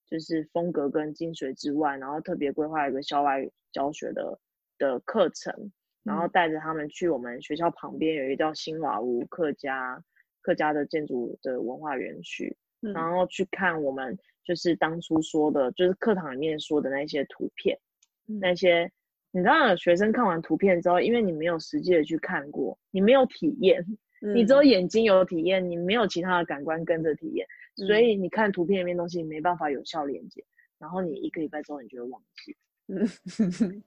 [0.08, 4.38] 就是风格跟精髓之外，然后特别规划一个校外教学的
[4.78, 5.72] 的课程，
[6.04, 10.00] 然后带着他们去我们学校旁边有一个叫新瓦屋客家
[10.42, 12.56] 客家的建筑的文化园区，
[12.92, 17.78] 然后去看我们就是当初说的，就是课堂里面说的那些图片，
[18.24, 18.90] 那些
[19.30, 23.84] 你知道，学生看完图片之后，因为你没有实际的去看过，你没有体验，
[24.34, 27.46] 你只有眼睛有体验，你没有其他的感官跟着体验。
[27.86, 30.42] 所以你看图片里面东西没办法有效连接，
[30.78, 32.56] 然后你一个礼拜之后你就会忘记。
[32.88, 33.06] 嗯，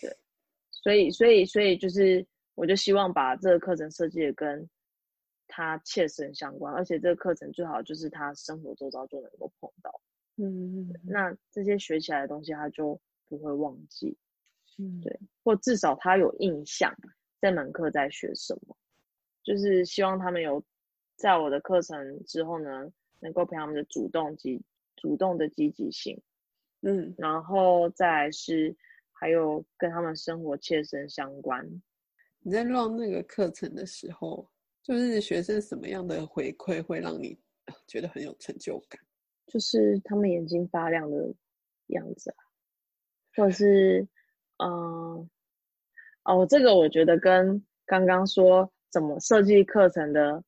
[0.00, 0.16] 对，
[0.70, 2.24] 所以所以所以就是
[2.54, 4.68] 我就希望把这个课程设计的跟
[5.54, 10.00] 他切身相关，而且这个课程最好就是他生活周遭就能够碰到。
[10.36, 12.98] 嗯，那这些学起来的东西他就
[13.28, 14.16] 不会忘记。
[14.78, 16.90] 嗯，对，或至少他有印象
[17.40, 18.76] 这门课在学什么，
[19.42, 20.64] 就是希望他们有
[21.16, 22.92] 在我的课程之后呢。
[23.24, 24.60] 能够培养他们的主动积
[24.96, 26.20] 主动的积极性，
[26.80, 28.76] 嗯，然后再是
[29.12, 31.64] 还有跟他们生活切身相关。
[32.40, 34.50] 你在弄那个课程的时候，
[34.82, 37.38] 就是学生什么样的回馈会让你
[37.86, 39.00] 觉得很有成就感？
[39.46, 41.34] 就是他们眼睛发亮的
[41.88, 42.36] 样子啊，
[43.36, 44.06] 或者是
[44.58, 45.28] 嗯，
[46.24, 50.42] 哦，这个我觉得跟刚刚说怎么设计课程的。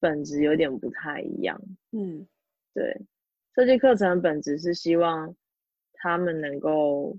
[0.00, 1.60] 本质有点不太一样，
[1.90, 2.24] 嗯，
[2.72, 3.02] 对，
[3.56, 5.34] 设计课程本质是希望
[5.92, 7.18] 他们能够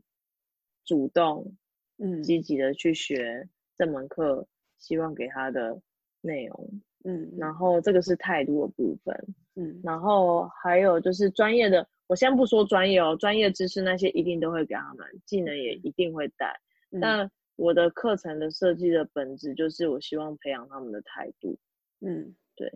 [0.86, 1.57] 主动、
[1.97, 4.47] 嗯，积极的去学这门课，
[4.78, 5.82] 希望给他的
[6.22, 16.59] 内容，嗯，然后这个是态度的部分，嗯，然后还有就是专业的，我先不说专业哦，专业知识那些一定都会给他们，技能也一定会带，
[17.01, 21.57] 但我的课程的设计的本质就是我希望培养他们的态度，
[22.01, 22.36] 嗯。
[22.55, 22.70] 对，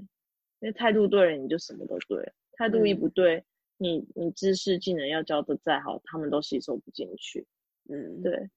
[0.61, 2.31] 因为态度对了，你就什么都对了。
[2.53, 3.43] 态度一不对，
[3.77, 7.45] 你你知识技能要教的再好，他们都吸收不进去。
[7.89, 8.49] 嗯，对。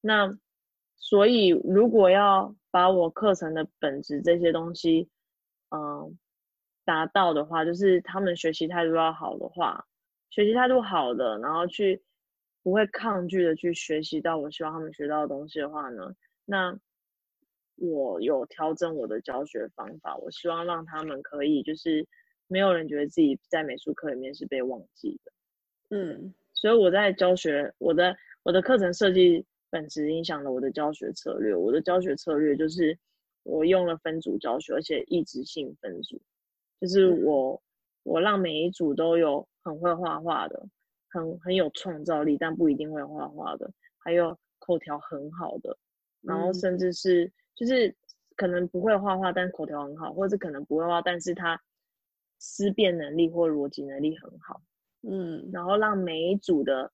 [0.00, 0.38] 那
[0.98, 5.08] 所以如果要把我课程的本质这些东西，
[5.70, 6.18] 嗯，
[6.84, 9.86] 达到的话，就是他们学习态度要好的话，
[10.30, 12.02] 学习态度好的，然后去
[12.62, 16.78] 不会抗拒的去学习到我希望他们学到的东西的话呢，那。
[17.80, 22.04] 我有调整我的教学方法，我希望让他们可以就是
[22.48, 25.32] 没有人觉得自己在美术课里面是被忘记的，
[25.90, 32.98] 嗯，所以我在教学我的我的课程设计本质影响了我的教学策略，我的教学策略就是
[33.42, 36.20] 我用了分组教学，而且一直性分组，
[36.80, 37.62] 就是我
[38.02, 40.66] 我让每一组都有很会画画的，
[41.08, 45.76] 很很有创造力，但不一定会画画的，还有口条很好的，
[46.22, 47.32] 然后甚至是。
[47.58, 47.92] 就是
[48.36, 51.60] 可能不会画画，但口条很好，或者可能不会画，但是他
[52.38, 54.62] 思辨能力或逻辑能力很好，
[55.02, 56.92] 嗯，然后让每一组的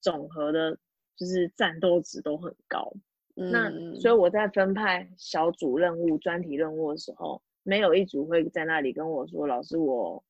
[0.00, 0.78] 总和的，
[1.16, 2.92] 就是战斗值都很高。
[3.34, 10.24] 那所以我在分派小组任务、专题任务的时候，没有一组会在那里跟我说：“老师，我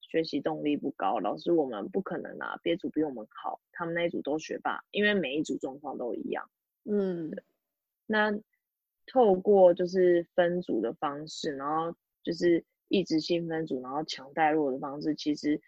[0.00, 6.48] 学习动力不高。”老师，我们不可能啊，别组比我们好，他们那一组都学霸，因为每一组状况都一样。
[6.84, 7.30] 嗯，
[8.06, 8.38] 那。
[9.08, 15.60] 透过就是分组的方式，然后就是一直性分组，然后强带弱的方式，其实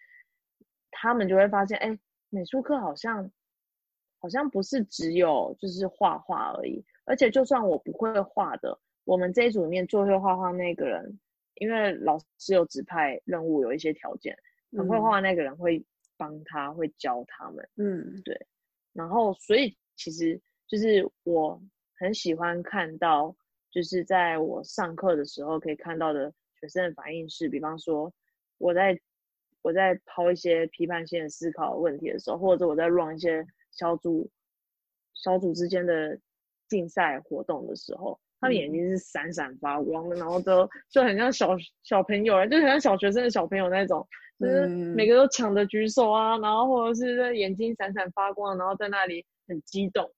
[0.91, 1.97] 他们就会发现，哎，
[2.31, 3.31] 美术课好像
[4.19, 11.19] 好像不是只有就是画画而已，而且就算我不会画的，我们这一组里面最会画画那个人，
[11.55, 14.37] 因为老师有指派任务，有一些条件，
[14.77, 15.85] 很会画那个人会
[16.17, 18.47] 帮他，会教他们，嗯，对，
[18.93, 21.61] 然后所以其实就是我。
[22.01, 23.35] 很喜欢看到，
[23.73, 28.13] 就是在我上课的时候可以看到的学生的反应是，比方说
[28.59, 28.97] 我在
[29.63, 33.45] 我在抛一些批判性的思考问题的时候，或者我在 run 一些
[33.79, 34.29] 小组
[35.15, 36.19] 小组之间的
[36.69, 44.07] 竞赛活动的时候，他们眼睛是闪闪发光的，然后都就很像小小朋友，就很像小学生的小朋友那种，
[44.39, 50.11] 就是每个都抢着举手啊，然后或者是在眼睛闪闪发光，然后在那里很激动。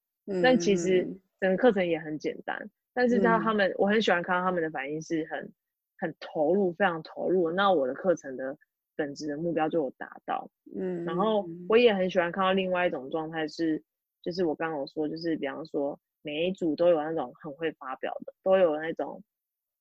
[0.43, 1.07] 但其实
[1.39, 5.51] 整个课程也很简单，但是他他们我很喜欢看到他们的反应是很
[5.97, 7.51] 很投入，非常投入。
[7.51, 8.57] 那我的课程的
[9.01, 11.03] 本质的目标就有达到，嗯。
[11.05, 13.81] 然后我也很喜欢看到另外一种状态是，
[14.21, 19.23] 就是我刚刚说，就是比方说每一组都有那种很会发表的，都有那种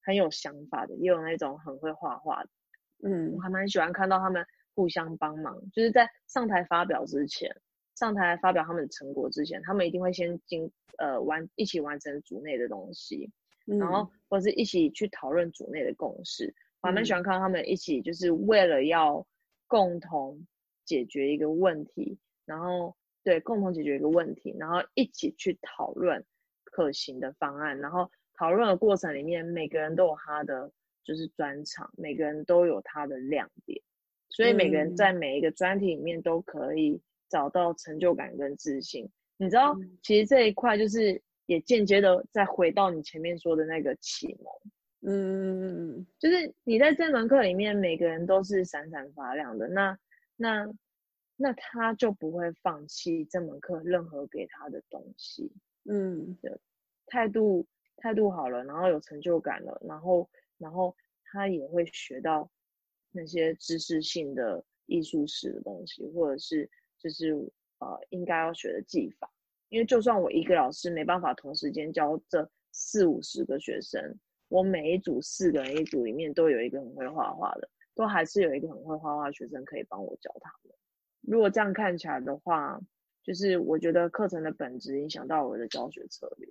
[0.03, 2.49] 很有想法的，也有那种很会画画的，
[3.03, 3.33] 嗯。
[3.35, 4.45] 我还蛮喜欢看到他们
[4.75, 7.55] 互相帮忙，就是在上台发表之前。
[7.97, 13.31] 上台发表他们的成果之前，他们一定会先经呃完一起完成组内的东西，
[13.67, 16.55] 然后或者是一起去讨论组内的共识。
[16.83, 19.27] 我还蛮喜欢看到他们一起就是为了要
[19.67, 20.47] 共同
[20.85, 26.25] 解决一个问题，然后对共同解决一个问题，然后一起去讨论
[26.65, 27.79] 可行的方案。
[27.79, 30.71] 然后讨论的过程里面，每个人都有他的
[31.05, 33.81] 就是专长，每个人都有他的亮点，
[34.29, 37.01] 所以每个人在每一个专题里面都可以。
[37.31, 44.53] 找到成就感跟自信，你知道，其实这一块就是也间接的再回到你前面说的那个启蒙，
[45.03, 49.99] 嗯，就是你在这门课里面，每个人都是闪闪发亮的，那
[50.37, 50.67] 那
[51.37, 55.53] 那他就不会放弃这门课任何给他的东西，
[55.85, 56.59] 嗯，对
[57.07, 62.51] 态度态度好了，然后有成就感了，然后然后他也会学到
[63.11, 66.71] 那些知识性的艺术史的东西，或者是。
[67.03, 67.33] 就是
[67.79, 69.33] 呃，应该要学的技法，
[69.71, 73.99] 因为就算我一个老师没办法同时间教这四五十个学生，
[74.51, 80.75] 我每一组四个人一组里面都有一个很会画画的，都还是有一个很会画画的学生可以帮我教他们。
[81.23, 82.79] 如果这样看起来的话，
[83.23, 86.47] 就是我觉得课程的本质影响到我的教学策略，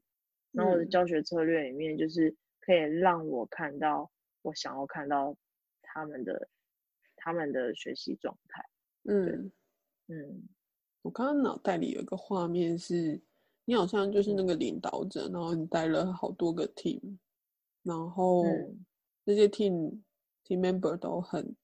[0.52, 4.10] 然后我的教学策略里面就是可以让我看到
[4.42, 5.36] 我想要看到
[5.84, 6.50] 他们的
[7.16, 8.66] 他们的学习状态，
[9.04, 9.52] 嗯。
[10.12, 10.50] 嗯，
[11.04, 13.22] 我刚刚脑袋里有一个画面是，
[13.66, 17.00] 你好像就是那个领导者，然后你带了好多个 team，
[17.90, 18.46] 然后
[19.26, 20.00] 这些 team
[20.46, 21.56] team member 都很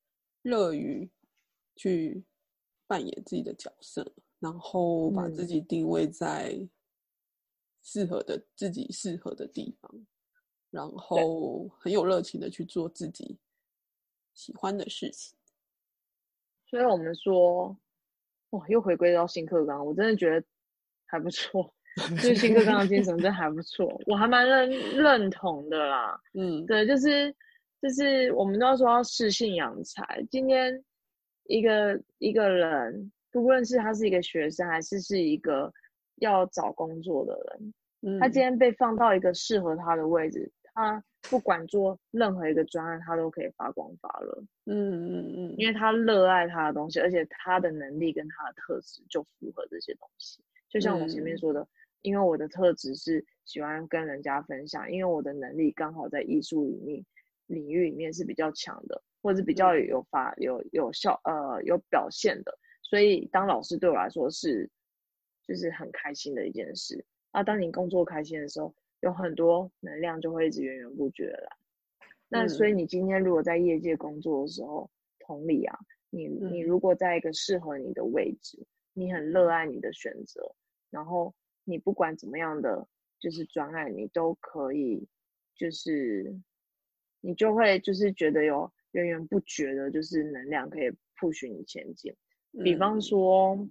[0.41, 1.07] 乐于
[1.75, 2.23] 去
[2.87, 6.67] 扮演自己的角色，然后把自己定位在
[7.83, 10.05] 适合的自己适合的地方，
[10.71, 13.37] 然后很有热情的去做自己
[14.33, 15.37] 喜欢的事情，
[16.65, 17.77] 所以我们说。
[18.51, 20.47] 哇，又回归到新课纲，我真的觉得
[21.07, 21.73] 还不错，
[22.15, 26.19] 就是新课纲的精神真还不错，我还蛮认认同的啦。
[26.33, 27.33] 嗯，对，就是
[27.81, 30.25] 就是我们都要说要适性养才。
[30.29, 30.83] 今天
[31.45, 35.71] 一个一个人，不论是他是一个学生，还是是一个
[36.17, 37.33] 要找工作的
[38.01, 40.51] 人，他今天被放到一个适合他的位置。
[40.77, 44.43] 他不管做任何一个专案，他都可以发光发热。
[44.65, 50.43] 嗯嗯嗯，因为他热爱他的东西，而且他的能力跟他的特质就符合这些东西。
[50.67, 51.65] 就像我前面说的，
[52.05, 57.05] 因为我的特质是喜欢跟人家分享，因为我的能力刚好在艺术里面
[57.47, 64.69] 领域里面是比较强的，或者是比较有发有有效呃有表现的，所以当老师对我来说是
[65.47, 67.05] 就是很开心的一件事。
[67.31, 68.73] 啊，当你工作开心的时候。
[69.01, 71.57] 有很多能量就会一直源源不绝来，
[72.27, 74.89] 那所以你今天如果在业界工作的时候，
[75.19, 75.77] 同理啊，
[76.09, 80.55] 你你如果在一个适合你的位置，你很热爱你的选择，
[80.89, 81.35] 然后
[81.65, 82.87] 你不管怎么样的
[83.19, 85.07] 就是专案，你都可以，
[85.55, 86.33] 就是
[87.21, 90.89] 你就会就是觉得有源源不绝的，就是能量可以
[91.19, 92.15] push 你前进。
[92.63, 93.67] 比方说，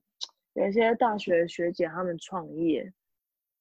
[0.52, 2.92] 有一些大学学姐他们创业。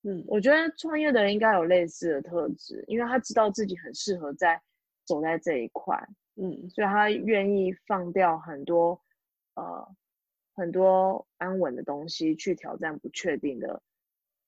[0.06, 4.62] 嗯，我觉得创业的人应该有类似的特质，因为他知道自己很适合在
[5.06, 5.98] 走在这一块，
[6.36, 9.02] 嗯，所以他愿意放掉很多
[9.54, 9.96] 呃
[10.56, 13.82] 很多安稳的东西，去挑战不确定的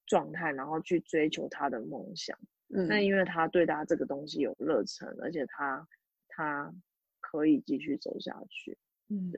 [0.06, 2.38] 状态，然后去追求他的梦想。
[2.74, 5.88] 嗯，那因为他对他这个东西有热忱，而且他
[6.28, 6.74] 他
[7.20, 8.78] 可以继续走下去。
[9.10, 9.32] 嗯，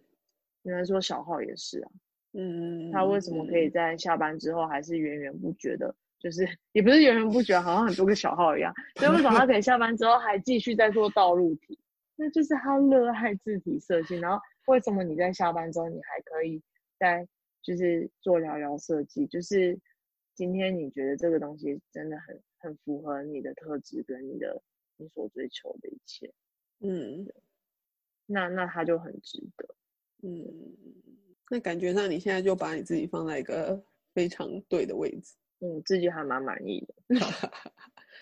[0.64, 1.92] 应该说小号也是啊，
[2.34, 5.94] 嗯，他为什么可以在下班之后还是源源不绝的？
[6.20, 8.74] 就是 也不是源源不绝，好像很多个小号一样。
[8.96, 11.78] 所以为什么他可以下班之后还继续在做道路题？
[12.16, 14.16] 那就是他热爱字体设计。
[14.16, 16.60] 然后为什么你在下班之后你还可以
[16.98, 17.28] 在
[17.62, 19.28] 就是做聊聊设计？
[19.28, 19.78] 就是
[20.38, 24.62] 今天你觉得这个东西真的很很符合你的特质跟你的
[24.98, 26.32] 你所追求的一切。
[26.80, 27.28] 嗯，
[28.28, 29.76] 那那他就很值得。
[30.22, 30.46] 嗯，
[31.50, 33.84] 那感觉上你现在就把你自己放在一个
[34.14, 35.36] 非常对的位置。
[35.60, 36.94] 嗯，自己还蛮满意的。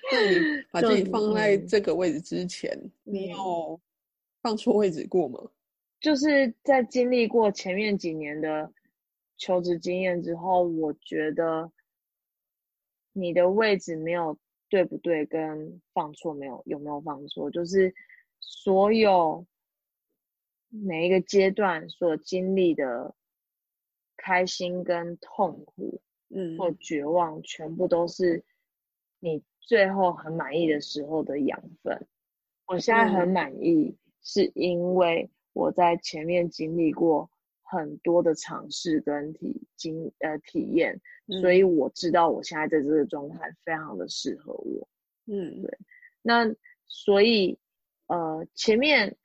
[0.10, 3.78] 那你 把自己放在这个位置之前，你有
[4.42, 5.52] 放错位置过吗？
[6.00, 8.72] 就是在经历过前面几年的
[9.36, 11.70] 求职经验之后，我觉得
[13.16, 14.38] 你的位置没有
[14.68, 17.94] 对不对，跟放错没有有没有放错，就是
[18.40, 19.46] 所有
[20.70, 23.16] 每一个阶段所经历的
[24.18, 28.44] 开心跟痛苦，嗯，或绝望，全部都是
[29.20, 32.06] 你最后很满意的时候的养分。
[32.66, 35.32] 我现在很满意，是因为。
[35.54, 37.30] 我在前面经历过
[37.76, 41.00] 很多的尝试跟体经呃体验，
[41.42, 44.88] 所以我知道我现在在这个状态非常的适合我。
[45.28, 45.78] 嗯，对。
[46.22, 46.46] 那
[46.88, 47.60] 所以
[48.08, 49.16] 呃前面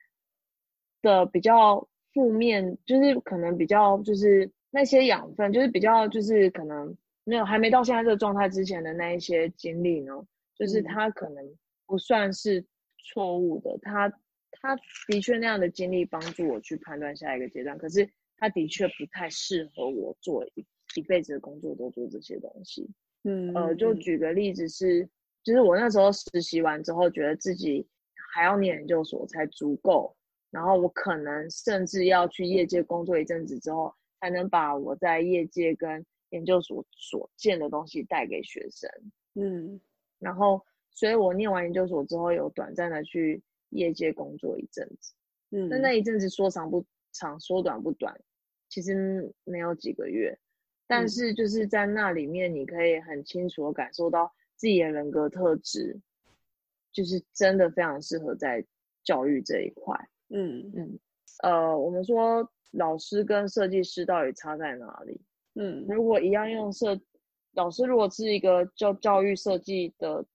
[1.01, 10.13] 的比较负面，就是可能比较就是那些养分，就是比较就是可能没有还没到现在这个状态之前的那一些经历呢，
[10.55, 11.43] 就是它可能
[11.87, 12.65] 不算是
[12.97, 14.13] 错误的，他。
[14.63, 14.77] 他
[15.07, 18.07] 的确那样的经历帮助我去判断下一个阶段，可是
[18.41, 20.65] 他的确不太适合我做一
[20.95, 22.89] 一辈子的工作都做这些东西。
[23.23, 25.07] 嗯，呃，就举个例子是，
[25.43, 27.87] 就是我那时候实习完之后，觉得自己
[28.33, 30.13] 还要念研究所才足够，
[30.49, 38.89] 然后我可能甚至要去业界工作一阵子之后，才能把我在业界跟研究所所见的东西带给学生。
[39.35, 39.79] 嗯，
[40.19, 43.41] 然后，所以我念完研究所之后，有短暂的去。
[43.73, 45.13] 业界工作一阵子，
[45.51, 48.13] 嗯，那那一阵子说长不长，说短不短，
[48.71, 50.35] 其实没有几个月，
[50.87, 55.99] 但是就是在那里面，你可以很清楚的感受到自己的人格特质，
[56.91, 58.65] 就是真的非常适合在
[59.03, 59.95] 教育这一块，
[60.29, 60.99] 嗯嗯，
[61.43, 65.21] 呃，我们说老师跟设计师到底差在哪里？
[65.53, 66.99] 嗯，如果一样用设，
[67.51, 70.25] 老师如果是一个教教育设计的。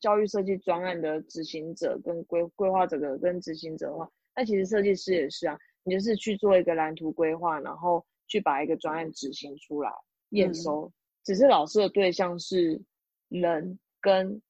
[0.00, 9.90] 教育设计专案的执行者跟规规划者的跟执行者的话，那其实设计师也是啊，你就是去做一个蓝图规划，然后去把一个专案执行出来
[10.30, 10.92] 验收。
[11.24, 12.80] 只是老师的对象是
[13.28, 14.40] 人跟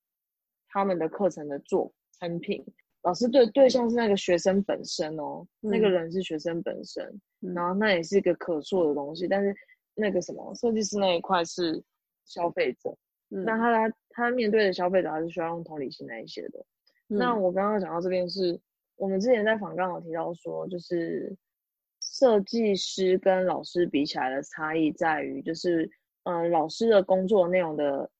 [0.68, 2.64] 他们的课程的做成品，
[3.02, 7.20] 老师对对象是那个学生本身哦，那个人是学生本身，
[7.54, 9.54] 然后那也是一个可塑的东西，但是
[9.94, 11.82] 那个什么设计师那一块是
[12.24, 12.96] 消费者。
[13.30, 16.64] 那他他面对的消费者还是需要用同理心那一些的。
[17.06, 18.58] 那我刚刚讲到这边是，
[18.98, 21.34] 我们之前在访刚有提到说，就是
[22.02, 25.90] 设计师跟老师比起来的差异在于，就是
[26.24, 28.10] 嗯，老师的工作内容的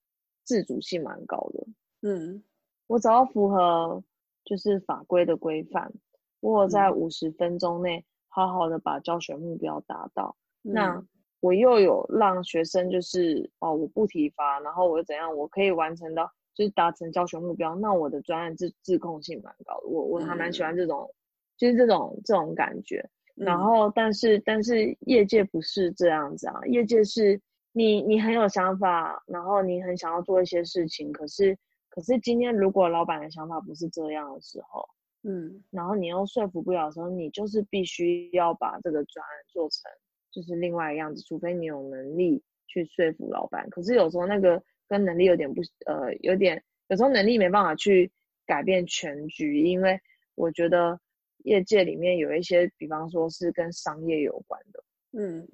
[0.44, 1.66] 自主性蛮高的。
[2.02, 2.42] 嗯，
[2.86, 4.02] 我只要符合
[4.44, 5.92] 就是法规的规范，
[6.40, 11.04] 我在五十分钟内好好的把教学目标达到，那。
[11.40, 16.28] 我又有让学生就是哦，我不体罚，然后我又怎样，我可以完成到
[16.58, 21.08] 就是达成教学目标，那我的专案自自控性蛮高的，我我还蛮喜欢这种，
[21.56, 23.08] 就是这种这种感觉。
[23.36, 27.40] 然后，但是但是业界不是这样子啊，业界是
[27.70, 31.56] 你你很有想法，然后你很想要做一些事情，可是
[31.90, 34.84] 可是今天如果老板的想法不是这样的时候，
[35.22, 39.88] 嗯，然后你又说服不了的时候，你就是必须要把这个专案做成。
[40.30, 43.68] 就是另外一样子，除非你有能力去说服老板。
[43.70, 48.10] 可是有时候那个跟能力有点不呃，有点有时候能力没办法去
[48.46, 50.00] 改变全局，因为
[50.34, 50.98] 我觉得
[51.44, 55.46] 业界里面有一些，比方说是跟商业有关的，嗯，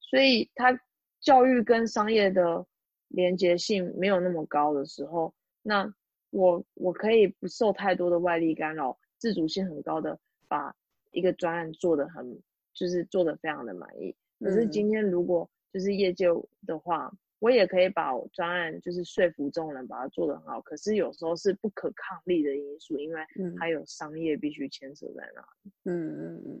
[0.00, 0.78] 所以它
[1.20, 2.66] 教育跟商业的
[3.08, 5.32] 连接性没有那么高的时候，
[5.62, 5.94] 那
[6.30, 10.18] 我我可以不受太多的外力干扰，自主性很高的
[10.48, 10.74] 把
[11.12, 12.42] 一个专案做的很。
[12.72, 16.26] 就是做的非常的满意，可是今天如果就是业界
[16.64, 23.20] 的话，我也可以把专案就是说服众人把它做得很好，可是有时候是不可抗力的因素，因为
[23.58, 25.72] 它有商业必须牵扯在那里。
[25.84, 26.60] 嗯嗯嗯，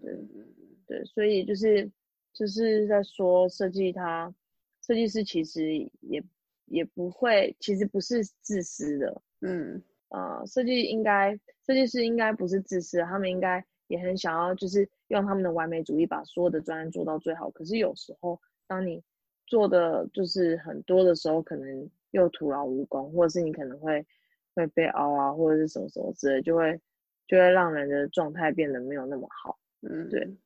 [0.88, 1.88] 对对，所以就是
[2.32, 4.34] 就是在说设计，他
[4.82, 6.20] 设计师其实也
[6.64, 9.22] 也不会，其实不是自私的。
[9.42, 13.64] 嗯呃，设计应该设计师应该不是自私，他们应该。
[13.90, 17.50] 也很想要，就是用他们的完美主义把所有的专案做到最好。
[17.50, 19.02] 可是有时候，当你
[19.50, 24.06] 做的就是很多的时候，可能又徒劳无功，或者是你可能会
[24.54, 26.80] 会被熬啊，或者是什么什么之类，就会
[27.26, 29.58] 就会让人的状态变得没有那么好。
[29.80, 30.36] 嗯，对。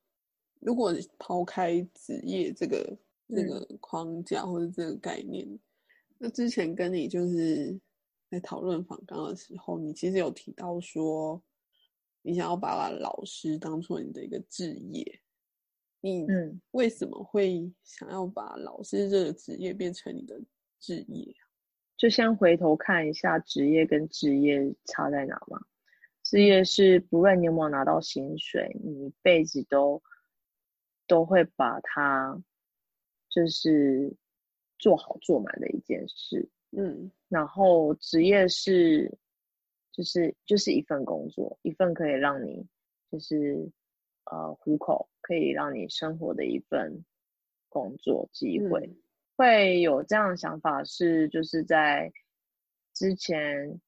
[0.60, 2.98] 如果抛开职业这个
[3.28, 5.46] 这个框架或者这个概念，
[6.16, 7.78] 那之前跟你就是
[8.30, 11.40] 在讨论访纲的时候，你其实有提到说。
[12.26, 15.20] 你想要把老师当做你的一个职业，
[16.04, 16.26] 你
[16.72, 20.38] 为什么会想要把老师这个职业变成你的
[20.78, 21.34] 职业？
[21.96, 25.64] 就先回头看一下职业跟职业差在哪嘛。
[26.22, 30.02] 职业是不论你有没有拿到薪水，你一辈子都
[31.06, 32.38] 都会把它
[33.30, 34.14] 就是
[34.78, 36.50] 做好做满的一件事。
[36.72, 39.16] 嗯，然后职业是
[39.90, 42.66] 就是就是一份工作，一份可以让你
[43.10, 43.70] 就是
[44.30, 47.04] 呃糊口，可以让你生活的一份
[47.68, 48.90] 工作机会。
[49.36, 52.12] 会有这样的想法是就是在
[52.94, 53.80] 之前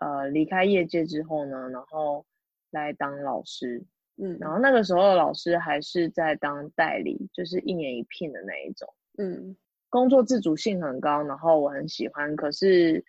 [0.00, 2.24] 呃离开业界之后呢，然后
[2.70, 3.84] 来当老师，
[4.16, 9.56] 嗯，然后那个时候老师还是在当代理，就是一年一聘的那一种，嗯。
[9.90, 12.34] 工作自主性很高，然后我很喜欢。
[12.34, 13.04] 可是，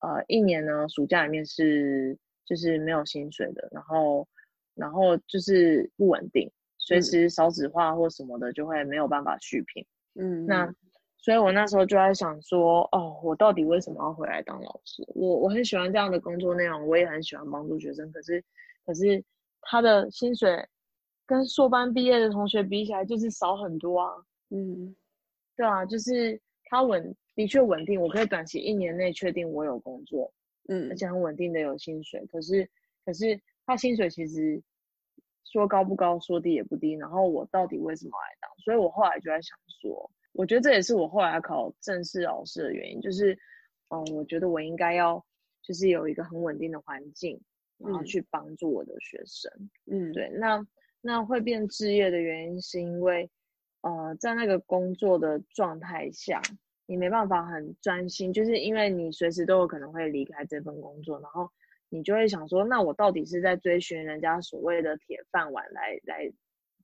[0.00, 4.28] 呃，一年呢，暑假里面是就是没有薪水的，然后，
[4.78, 9.84] 然后就是不稳定，随时少子化或什么的就会没有办法续聘。
[10.14, 10.72] 嗯，那
[11.16, 15.04] 所以我那时候就在想说，哦，我到底为什么要回来当老师？
[15.14, 18.10] 我我很喜欢这样的工作内容，我也很喜欢帮助学生。
[18.12, 18.42] 可是，
[18.86, 19.22] 可是
[19.62, 20.66] 他的薪水
[21.26, 24.12] 跟硕班毕业的同学比起来，就是少很多啊。
[24.50, 24.94] 嗯。
[25.56, 28.00] 对啊，就是他稳，的确稳定。
[28.00, 30.32] 我可以短期一年内确定我有工作，
[30.68, 32.24] 嗯，而且很稳定的有薪水。
[32.26, 32.70] 可是，
[33.04, 34.62] 可是他薪水其实
[35.50, 36.92] 说高不高，说低也不低。
[36.92, 38.50] 然后我到底为什么来当？
[38.58, 43.38] 所以我后来就在想说，我觉得这也是我后来考正式老师的原因，就是，
[43.88, 45.24] 嗯，我觉得我应该要
[45.62, 47.40] 就是有一个很稳定的环境，
[47.78, 49.50] 然后去帮助我的学生。
[49.90, 50.30] 嗯，对。
[50.34, 50.66] 那
[51.00, 53.30] 那会变置业的原因是因为。
[53.80, 56.42] 呃，在那个工作的状态下，
[56.86, 61.48] 你没办法很专心，就是因为你随时都有可能会离开这份工作，然后
[61.88, 66.32] 你就会想说，那我到底是在追寻人家所谓的铁饭碗来来，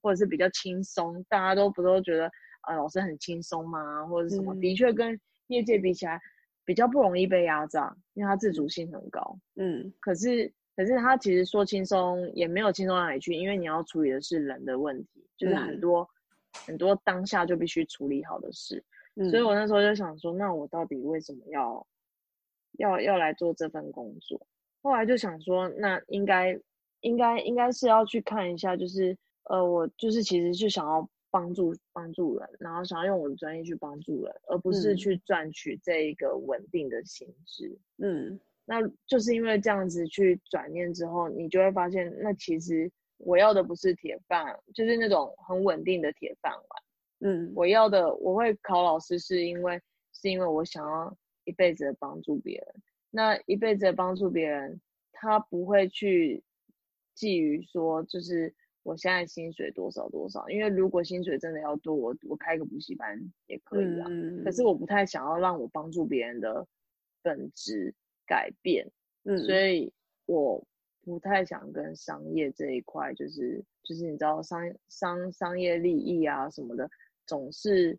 [0.03, 1.25] 或者是比较轻松？
[1.29, 2.31] 大家都不都觉得
[2.63, 4.07] 啊，老师很轻松吗？
[4.07, 4.55] 或者什么？
[4.61, 6.21] 的确跟业界比起来，
[6.65, 9.39] 比较不容易被压榨，因为他自主性很高。
[9.57, 16.09] 嗯，可是可是他其实说轻松也没有轻松到哪里去，因为你要处理的是人的问题，就是很多。
[16.69, 18.81] 很多当下就必须处理好的事，
[19.29, 21.85] 所以我那时候就想说，那我到底为什么要
[22.79, 24.47] 要要来做这份工作？
[24.85, 26.57] 后来就想说，那应该
[27.01, 37.77] 应该应该是要去看一下，就是呃，我就是其实是想要帮助帮助人，然后想要用我的专业去帮助人，而不是去赚取这一个稳定的薪资。
[37.99, 42.89] 嗯，那就是因为这样子去转念之后，你就会发现，那其实。
[43.19, 46.83] 我要的不是铁饭，就是那种很稳定的铁饭碗。
[47.21, 49.81] 嗯，我要的我会考老师，是因为
[50.13, 52.67] 是因为我想要一辈子的帮助别人。
[53.15, 54.81] 那一辈子的帮助别人，
[55.13, 56.43] 他不会去
[57.17, 58.53] 觊觎说，就是
[58.83, 60.49] 我现在薪水多少多少。
[60.49, 64.09] 因为如果薪水真的要多，我我开个补习班也可以啊。
[64.45, 66.67] 可是我不太想要让我帮助别人的
[67.23, 67.95] 本质
[68.27, 68.91] 改变。
[69.25, 69.93] 嗯，所以
[70.27, 70.67] 我。
[71.07, 76.89] 不太想跟商业这一块，就是就是你知道商商商业利益啊什么的，
[77.27, 77.99] 总是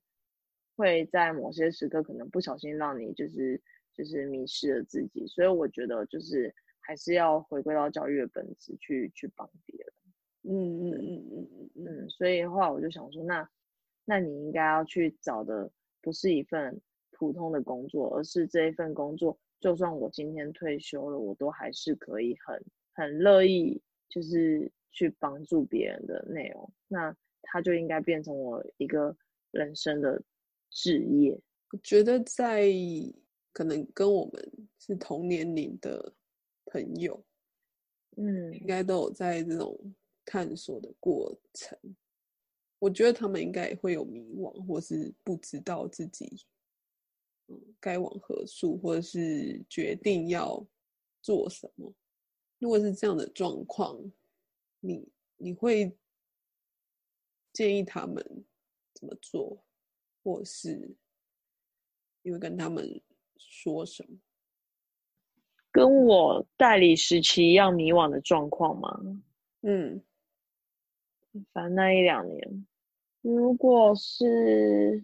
[0.75, 3.61] 会在某些时刻可能不小心让你就是
[3.95, 9.93] 就是迷失了自己，所以我觉得就是还是要回归到教育的本质去去帮别人。
[10.43, 13.49] 嗯嗯嗯嗯嗯嗯，所以后来我就想说，那
[14.05, 15.71] 那你应该要去找的
[16.01, 16.79] 不是一份
[17.11, 22.63] 普通的工作，而是这一份工作，就算我今天退休了，我都还是可以很。
[22.97, 29.13] 很乐意就是去帮助别人的内容，那他就应该变成我一个
[29.51, 30.23] 人生的
[30.69, 31.37] 职业。
[31.73, 32.71] 我觉得在
[33.55, 36.13] 可能跟我们是同年龄的
[36.65, 37.25] 朋友，
[38.17, 39.79] 嗯，应该都有在这种
[40.25, 41.79] 探索的过程。
[42.79, 46.45] 我觉得他们应该也会有迷惘，或是不知道自己
[47.47, 50.61] 嗯该往何处，或者是决定要
[51.21, 51.93] 做什么。
[52.59, 53.97] 如果是这样的状况，
[54.81, 55.97] 你你会
[57.53, 58.21] 建议他们
[58.93, 59.63] 怎么做，
[60.21, 60.93] 或是
[62.21, 63.01] 你会跟他们
[63.37, 64.17] 说什么？
[65.71, 68.99] 跟我代理时期一样迷惘的状况吗？
[69.61, 70.01] 嗯，
[71.53, 72.67] 反正那一两年，
[73.21, 75.03] 如果是，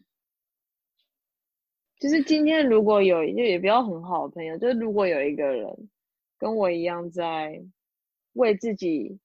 [1.99, 5.89] 就是今天如果有就也不要很好的朋友，就是如果有一个人。
[6.37, 7.63] 跟我一样，在
[8.33, 9.19] 为自己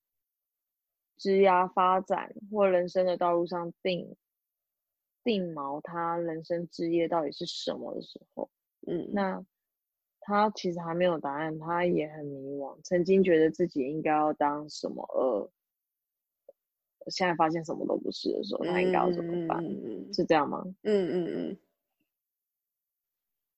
[1.17, 4.15] 职涯发展或人生的道路上定
[5.25, 8.51] 定锚，他人生职业到底是什么的时候，
[8.87, 9.45] 嗯，那
[10.21, 12.79] 他其实还没有答案，他也很迷惘。
[12.83, 15.51] 曾经觉得自己应该要当什么，呃，
[17.09, 19.63] 现在发现什么都不是的时候，他应该要怎么办？
[20.13, 20.65] 是这样吗？
[20.83, 21.57] 嗯嗯嗯。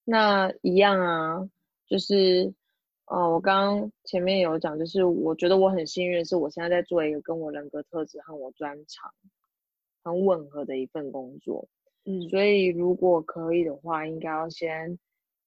[0.04, 1.48] 那一样啊，
[1.86, 2.54] 就是，
[3.06, 9.12] 呃，我刚刚前面有讲，就是我觉得我很幸运，是我现在在做一个跟我人格特质和我专长
[10.02, 11.68] 很吻合的一份工作。
[12.04, 14.98] 嗯，所以如果可以的话，应该要先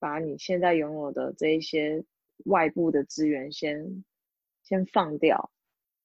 [0.02, 2.04] 把你现在拥有的这一些
[2.46, 4.04] 外部的资源先
[4.64, 5.52] 先放掉，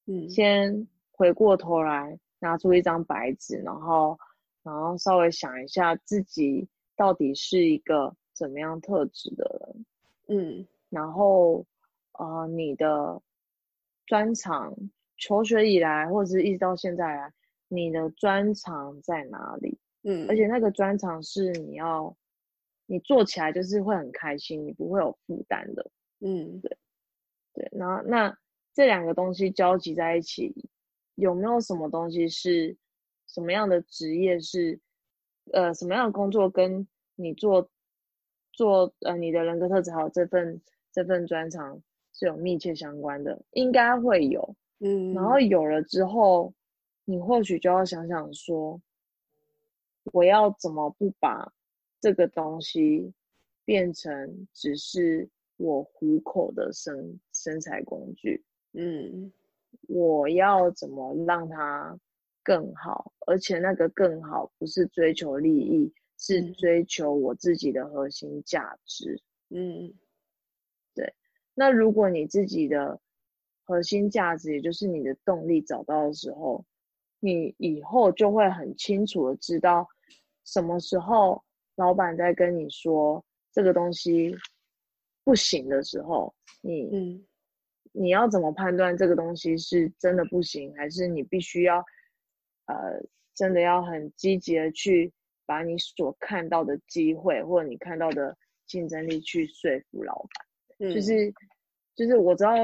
[0.04, 4.18] 嗯，先回过头来拿出一张白纸，然后
[4.62, 9.86] 然后稍微想一下自己到底是一个怎么样特质的人，
[10.28, 11.64] 嗯，然后
[12.12, 13.22] 呃你的
[14.04, 14.74] 专长
[15.16, 17.32] 求学以来或者是一直到现在来，
[17.68, 19.78] 你的专长在哪里？
[20.02, 22.14] 嗯，而且那个专长是你要，
[22.86, 25.90] 你做起来就是会很开心，你不会有负担的。
[26.20, 26.76] 嗯，对，
[27.52, 27.68] 对。
[27.72, 28.36] 然后那
[28.72, 30.54] 这两个东西交集在一起，
[31.16, 32.76] 有没有什么东西是
[33.26, 34.80] 什么样的职业是，
[35.52, 37.68] 呃，什么样的工作跟你做
[38.52, 40.60] 做呃你的人格特质还有这份
[40.92, 41.80] 这份专长
[42.12, 43.42] 是有密切相关的？
[43.52, 44.56] 应该会有。
[44.80, 46.52] 嗯，然后有了之后，
[47.04, 48.80] 你或许就要想想说。
[50.12, 51.52] 我要怎么不把
[52.00, 53.12] 这个东西
[53.64, 58.44] 变成只是我糊口的生生财工具？
[58.72, 59.32] 嗯，
[59.88, 61.98] 我要怎么让它
[62.42, 63.12] 更好？
[63.26, 69.20] 而且那个更好不是追求利益，是追求我自己的核心价值。
[69.48, 69.92] 嗯，
[70.94, 71.14] 对。
[71.54, 73.00] 那如果你自己的
[73.64, 76.64] 核心价值，也就是你的动力找到的时候，
[77.18, 79.88] 你以后就会很清楚的知道。
[80.44, 81.42] 什么时候
[81.76, 84.34] 老板在跟你说这个东西
[85.24, 87.26] 不行的时候，你嗯，
[87.92, 91.78] 你要怎么判断这个东西是真的不行，还是你必须要
[92.66, 93.02] 呃
[93.34, 95.12] 真的要很积极的去
[95.46, 100.26] 把你所看到的机会或者你看到的竞争力去说服老
[100.78, 100.92] 板？
[100.92, 101.32] 就是
[101.94, 102.56] 就是我知道，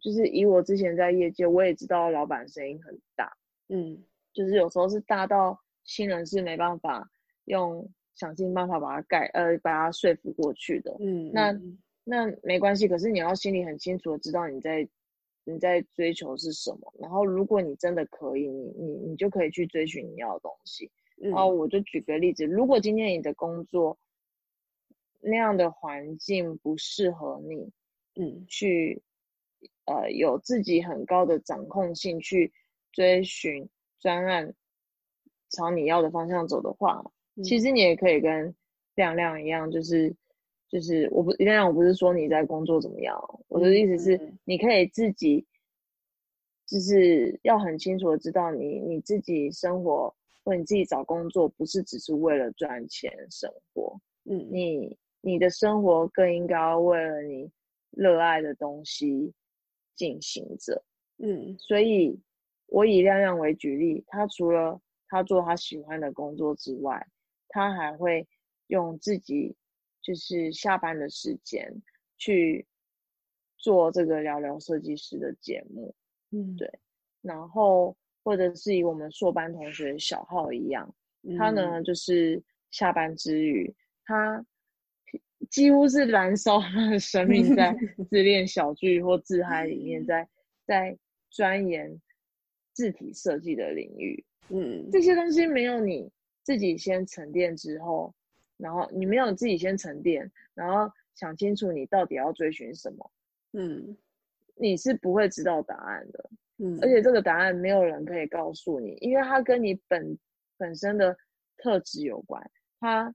[0.00, 3.36] 就是以我之前在业界，我也知道老板声音很大，
[3.68, 5.60] 嗯，就是有时候是大到。
[5.82, 7.10] 新人是没办法
[7.46, 7.90] 用
[8.20, 11.58] 想尽办法把它盖呃把它说服过去的，嗯，那
[12.04, 14.86] 那没关系，可是你要心里很清楚的知道你在
[15.44, 20.90] 你在追求是什么，然后如果你真的可以，你你你就可以去追寻你要的东西。
[21.16, 23.98] 然后我就举个例子，如果今天你的工作
[25.20, 27.72] 那样的环境不适合你，
[28.20, 29.02] 嗯，去
[29.86, 32.52] 呃有自己很高的掌控性去
[32.92, 33.66] 追寻
[33.98, 34.54] 专案。
[35.52, 37.02] 朝你要的方向走的话，
[37.42, 38.54] 其实你也可以跟
[38.96, 40.14] 亮亮一样，就是
[40.68, 43.18] 就是我不亮亮，我不是说你在工作怎么样，
[43.48, 45.46] 我的意思是你可以自己，
[46.66, 50.14] 就是要很清楚的知道你你自己生活
[50.44, 57.50] 或你自己找工作不是只是为了赚钱生活，嗯，你你的生活更应该为了你
[57.90, 59.32] 热爱的东西
[59.96, 60.82] 进行着，
[61.18, 62.18] 嗯，所以
[62.66, 67.04] 我以亮亮为举例，他除了他做他喜欢的工作之外，
[67.50, 68.26] 他还会
[68.68, 69.54] 用自己
[70.02, 71.82] 就是下班的时间
[72.16, 72.66] 去
[73.58, 75.94] 做这个聊聊设计师的节目，
[76.30, 76.70] 嗯，对。
[77.20, 80.94] 然后或者是以我们硕班同学小号一样，
[81.36, 83.74] 他呢就是下班之余，
[84.04, 84.42] 他
[85.50, 87.76] 几乎是燃烧他的生命在
[88.08, 90.26] 自恋小剧或自嗨里面，在
[90.64, 90.96] 在
[91.28, 92.00] 钻研
[92.72, 94.24] 字体设计的领域。
[94.48, 96.10] 嗯，这些东西没有你
[96.42, 98.14] 自己先沉淀之后，
[98.56, 103.10] 然后你没有自己先沉淀，然后想清楚你到底要追寻什么，
[103.52, 103.96] 嗯，
[104.56, 110.18] 你是不会知道答案的，嗯，而且这个答案没有人可以告诉你，因为它跟你本
[110.56, 111.16] 本身的
[111.56, 113.14] 特质有关，它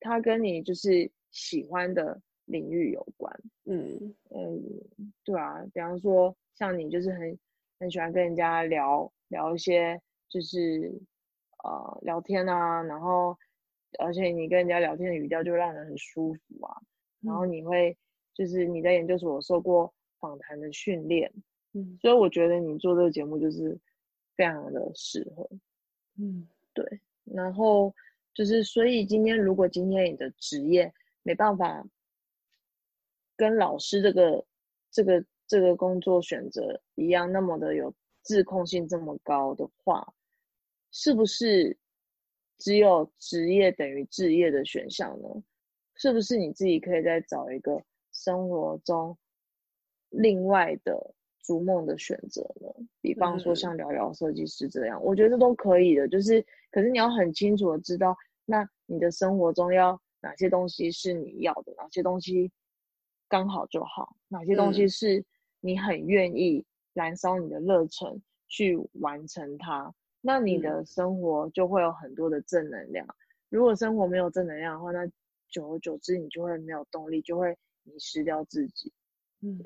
[0.00, 4.14] 它跟你就是喜欢的领域有关，嗯。
[4.30, 4.62] 嗯，
[5.24, 7.38] 对啊，比方说像你就是很
[7.80, 10.00] 很喜欢跟人家聊聊一些。
[10.30, 10.92] 就是
[11.68, 13.36] 呃聊天啊，然后
[13.98, 16.74] 而且你跟人家聊天的语调就让人很舒服啊，
[17.20, 17.96] 然后你会
[18.32, 21.30] 就是你在研究所受过访谈的训练，
[21.74, 23.78] 嗯，所以我觉得你做这个节目就是
[24.34, 25.48] 非常的适合，
[26.18, 27.94] 嗯，对，然后
[28.32, 30.92] 就是所以今天如果今天你的职业
[31.22, 31.86] 没办法
[33.36, 34.44] 跟老师这个
[34.90, 37.92] 这个这个工作选择一样那么的有
[38.22, 40.14] 自控性这么高的话。
[40.90, 41.76] 是不是
[42.58, 45.28] 只有职业等于置业的选项呢？
[45.94, 47.82] 是不是你自己可以再找一个
[48.12, 49.16] 生活中
[50.10, 52.68] 另外的逐梦的选择呢？
[53.00, 56.06] 比方说像聊聊设计师这样，我觉得都可以的。
[56.06, 62.50] 就是，可是你要很清楚的知道，那你的生活中要哪些东西是你要的，哪些东西
[63.28, 65.24] 刚好就好，哪些东西是
[65.60, 73.06] 你很愿意燃烧你的热忱去完成它，那你的生活就会有很多的正能量。
[73.48, 75.10] 如果生活没有正能量的话，那
[75.48, 78.92] 久而久之你就会没有动力，就会迷失掉自己。
[79.40, 79.58] 嗯，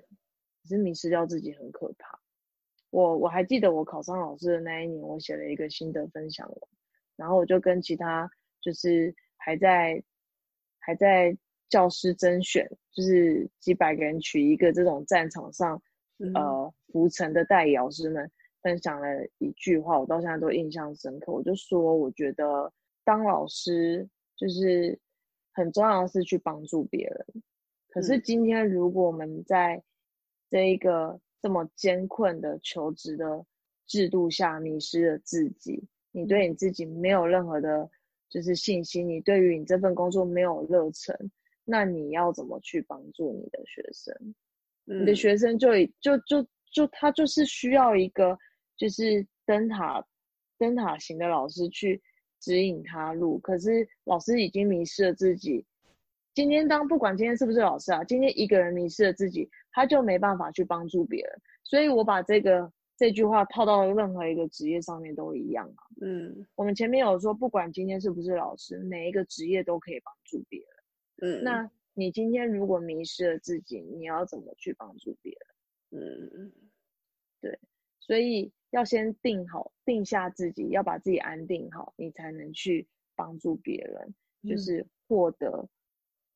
[0.62, 2.20] 可是迷失掉自己很可怕。
[2.90, 6.58] 我我还记得我考上老师的那一年，我写了一个心得分享文，
[7.16, 8.30] 然后我就跟其他
[8.60, 10.04] 就是还在
[10.78, 11.36] 还在
[11.70, 15.82] 教师甄选，就是几百个人取一个这种战场上
[16.34, 18.30] 呃浮沉的代老师们
[18.62, 19.06] 分享了
[19.38, 21.32] 一句话，我到现在都印象深刻。
[21.32, 22.72] 我就说，我觉得
[23.04, 24.98] 当老师就是
[25.52, 27.26] 很重要的是去帮助别人，
[27.88, 29.82] 可是今天如果我们在
[30.48, 33.44] 这一个这么艰困的求职的
[33.86, 35.82] 制度下，迷失了自己，
[36.12, 37.90] 你对你自己没有任何的，
[38.28, 41.14] 就是信心，你对于你这份工作没有热忱，
[41.64, 44.34] 那你要怎么去帮助你的学生？
[44.84, 45.68] 你的学生就
[46.00, 48.36] 就就就他就是需要一个
[48.82, 50.04] 就是灯塔
[50.58, 52.02] 灯塔型的老师去
[52.40, 55.64] 指引他路，可是老师已经迷失了自己。
[56.34, 59.48] 今天当不管今天是不是老师啊，今天一个人迷失了自己。
[59.70, 65.86] 他就没办法去帮助别人，所以我把这个这句话套到任何一个职业上面都一样啊。
[66.00, 71.40] 嗯，我们前面有说，不管今天是不是老师，每一个职业都可以帮助别人。
[71.40, 75.32] 嗯，那你今天如果迷失了自己，你要怎么去帮助别
[75.92, 76.02] 人？
[76.02, 76.52] 嗯，
[77.40, 77.58] 对，
[78.04, 84.14] 所以要先定好定下自己，要把自己安定好，你才能去帮助别人，
[84.48, 85.68] 就是获得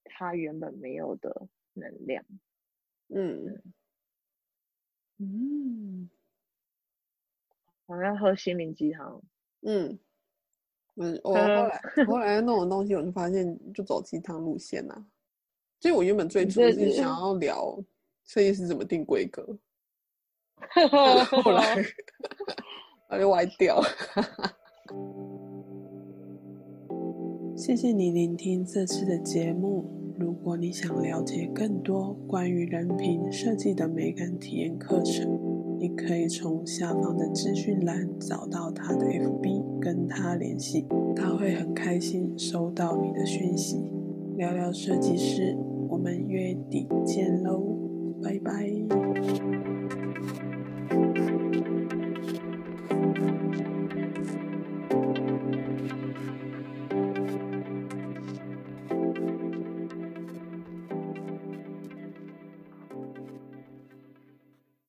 [0.05, 2.25] 他原本没有的能量。
[3.09, 3.61] 嗯
[5.19, 6.09] 嗯，
[7.87, 9.21] 我要喝心灵鸡汤。
[9.63, 9.99] 嗯，
[10.95, 15.07] 嗯，我后来后来弄的东西，我就发现就走鸡汤路线呐。
[15.81, 17.77] 所以我原本最初是想要聊
[18.25, 19.59] 设计师怎么定规格，
[21.43, 21.83] 后来
[23.09, 23.81] 它就歪掉。
[27.57, 29.85] 谢谢你聆听这次的节目。
[30.19, 35.39] 如果你想了解更多关于人品设计的美感体验课程，
[35.79, 43.91] 你可以从下方的资讯栏找到他的 FB，跟他联系，他会很开心收到你的讯息。
[44.37, 45.55] 聊聊设计师，
[45.89, 47.63] 我们月底见喽，
[48.23, 49.76] 拜拜。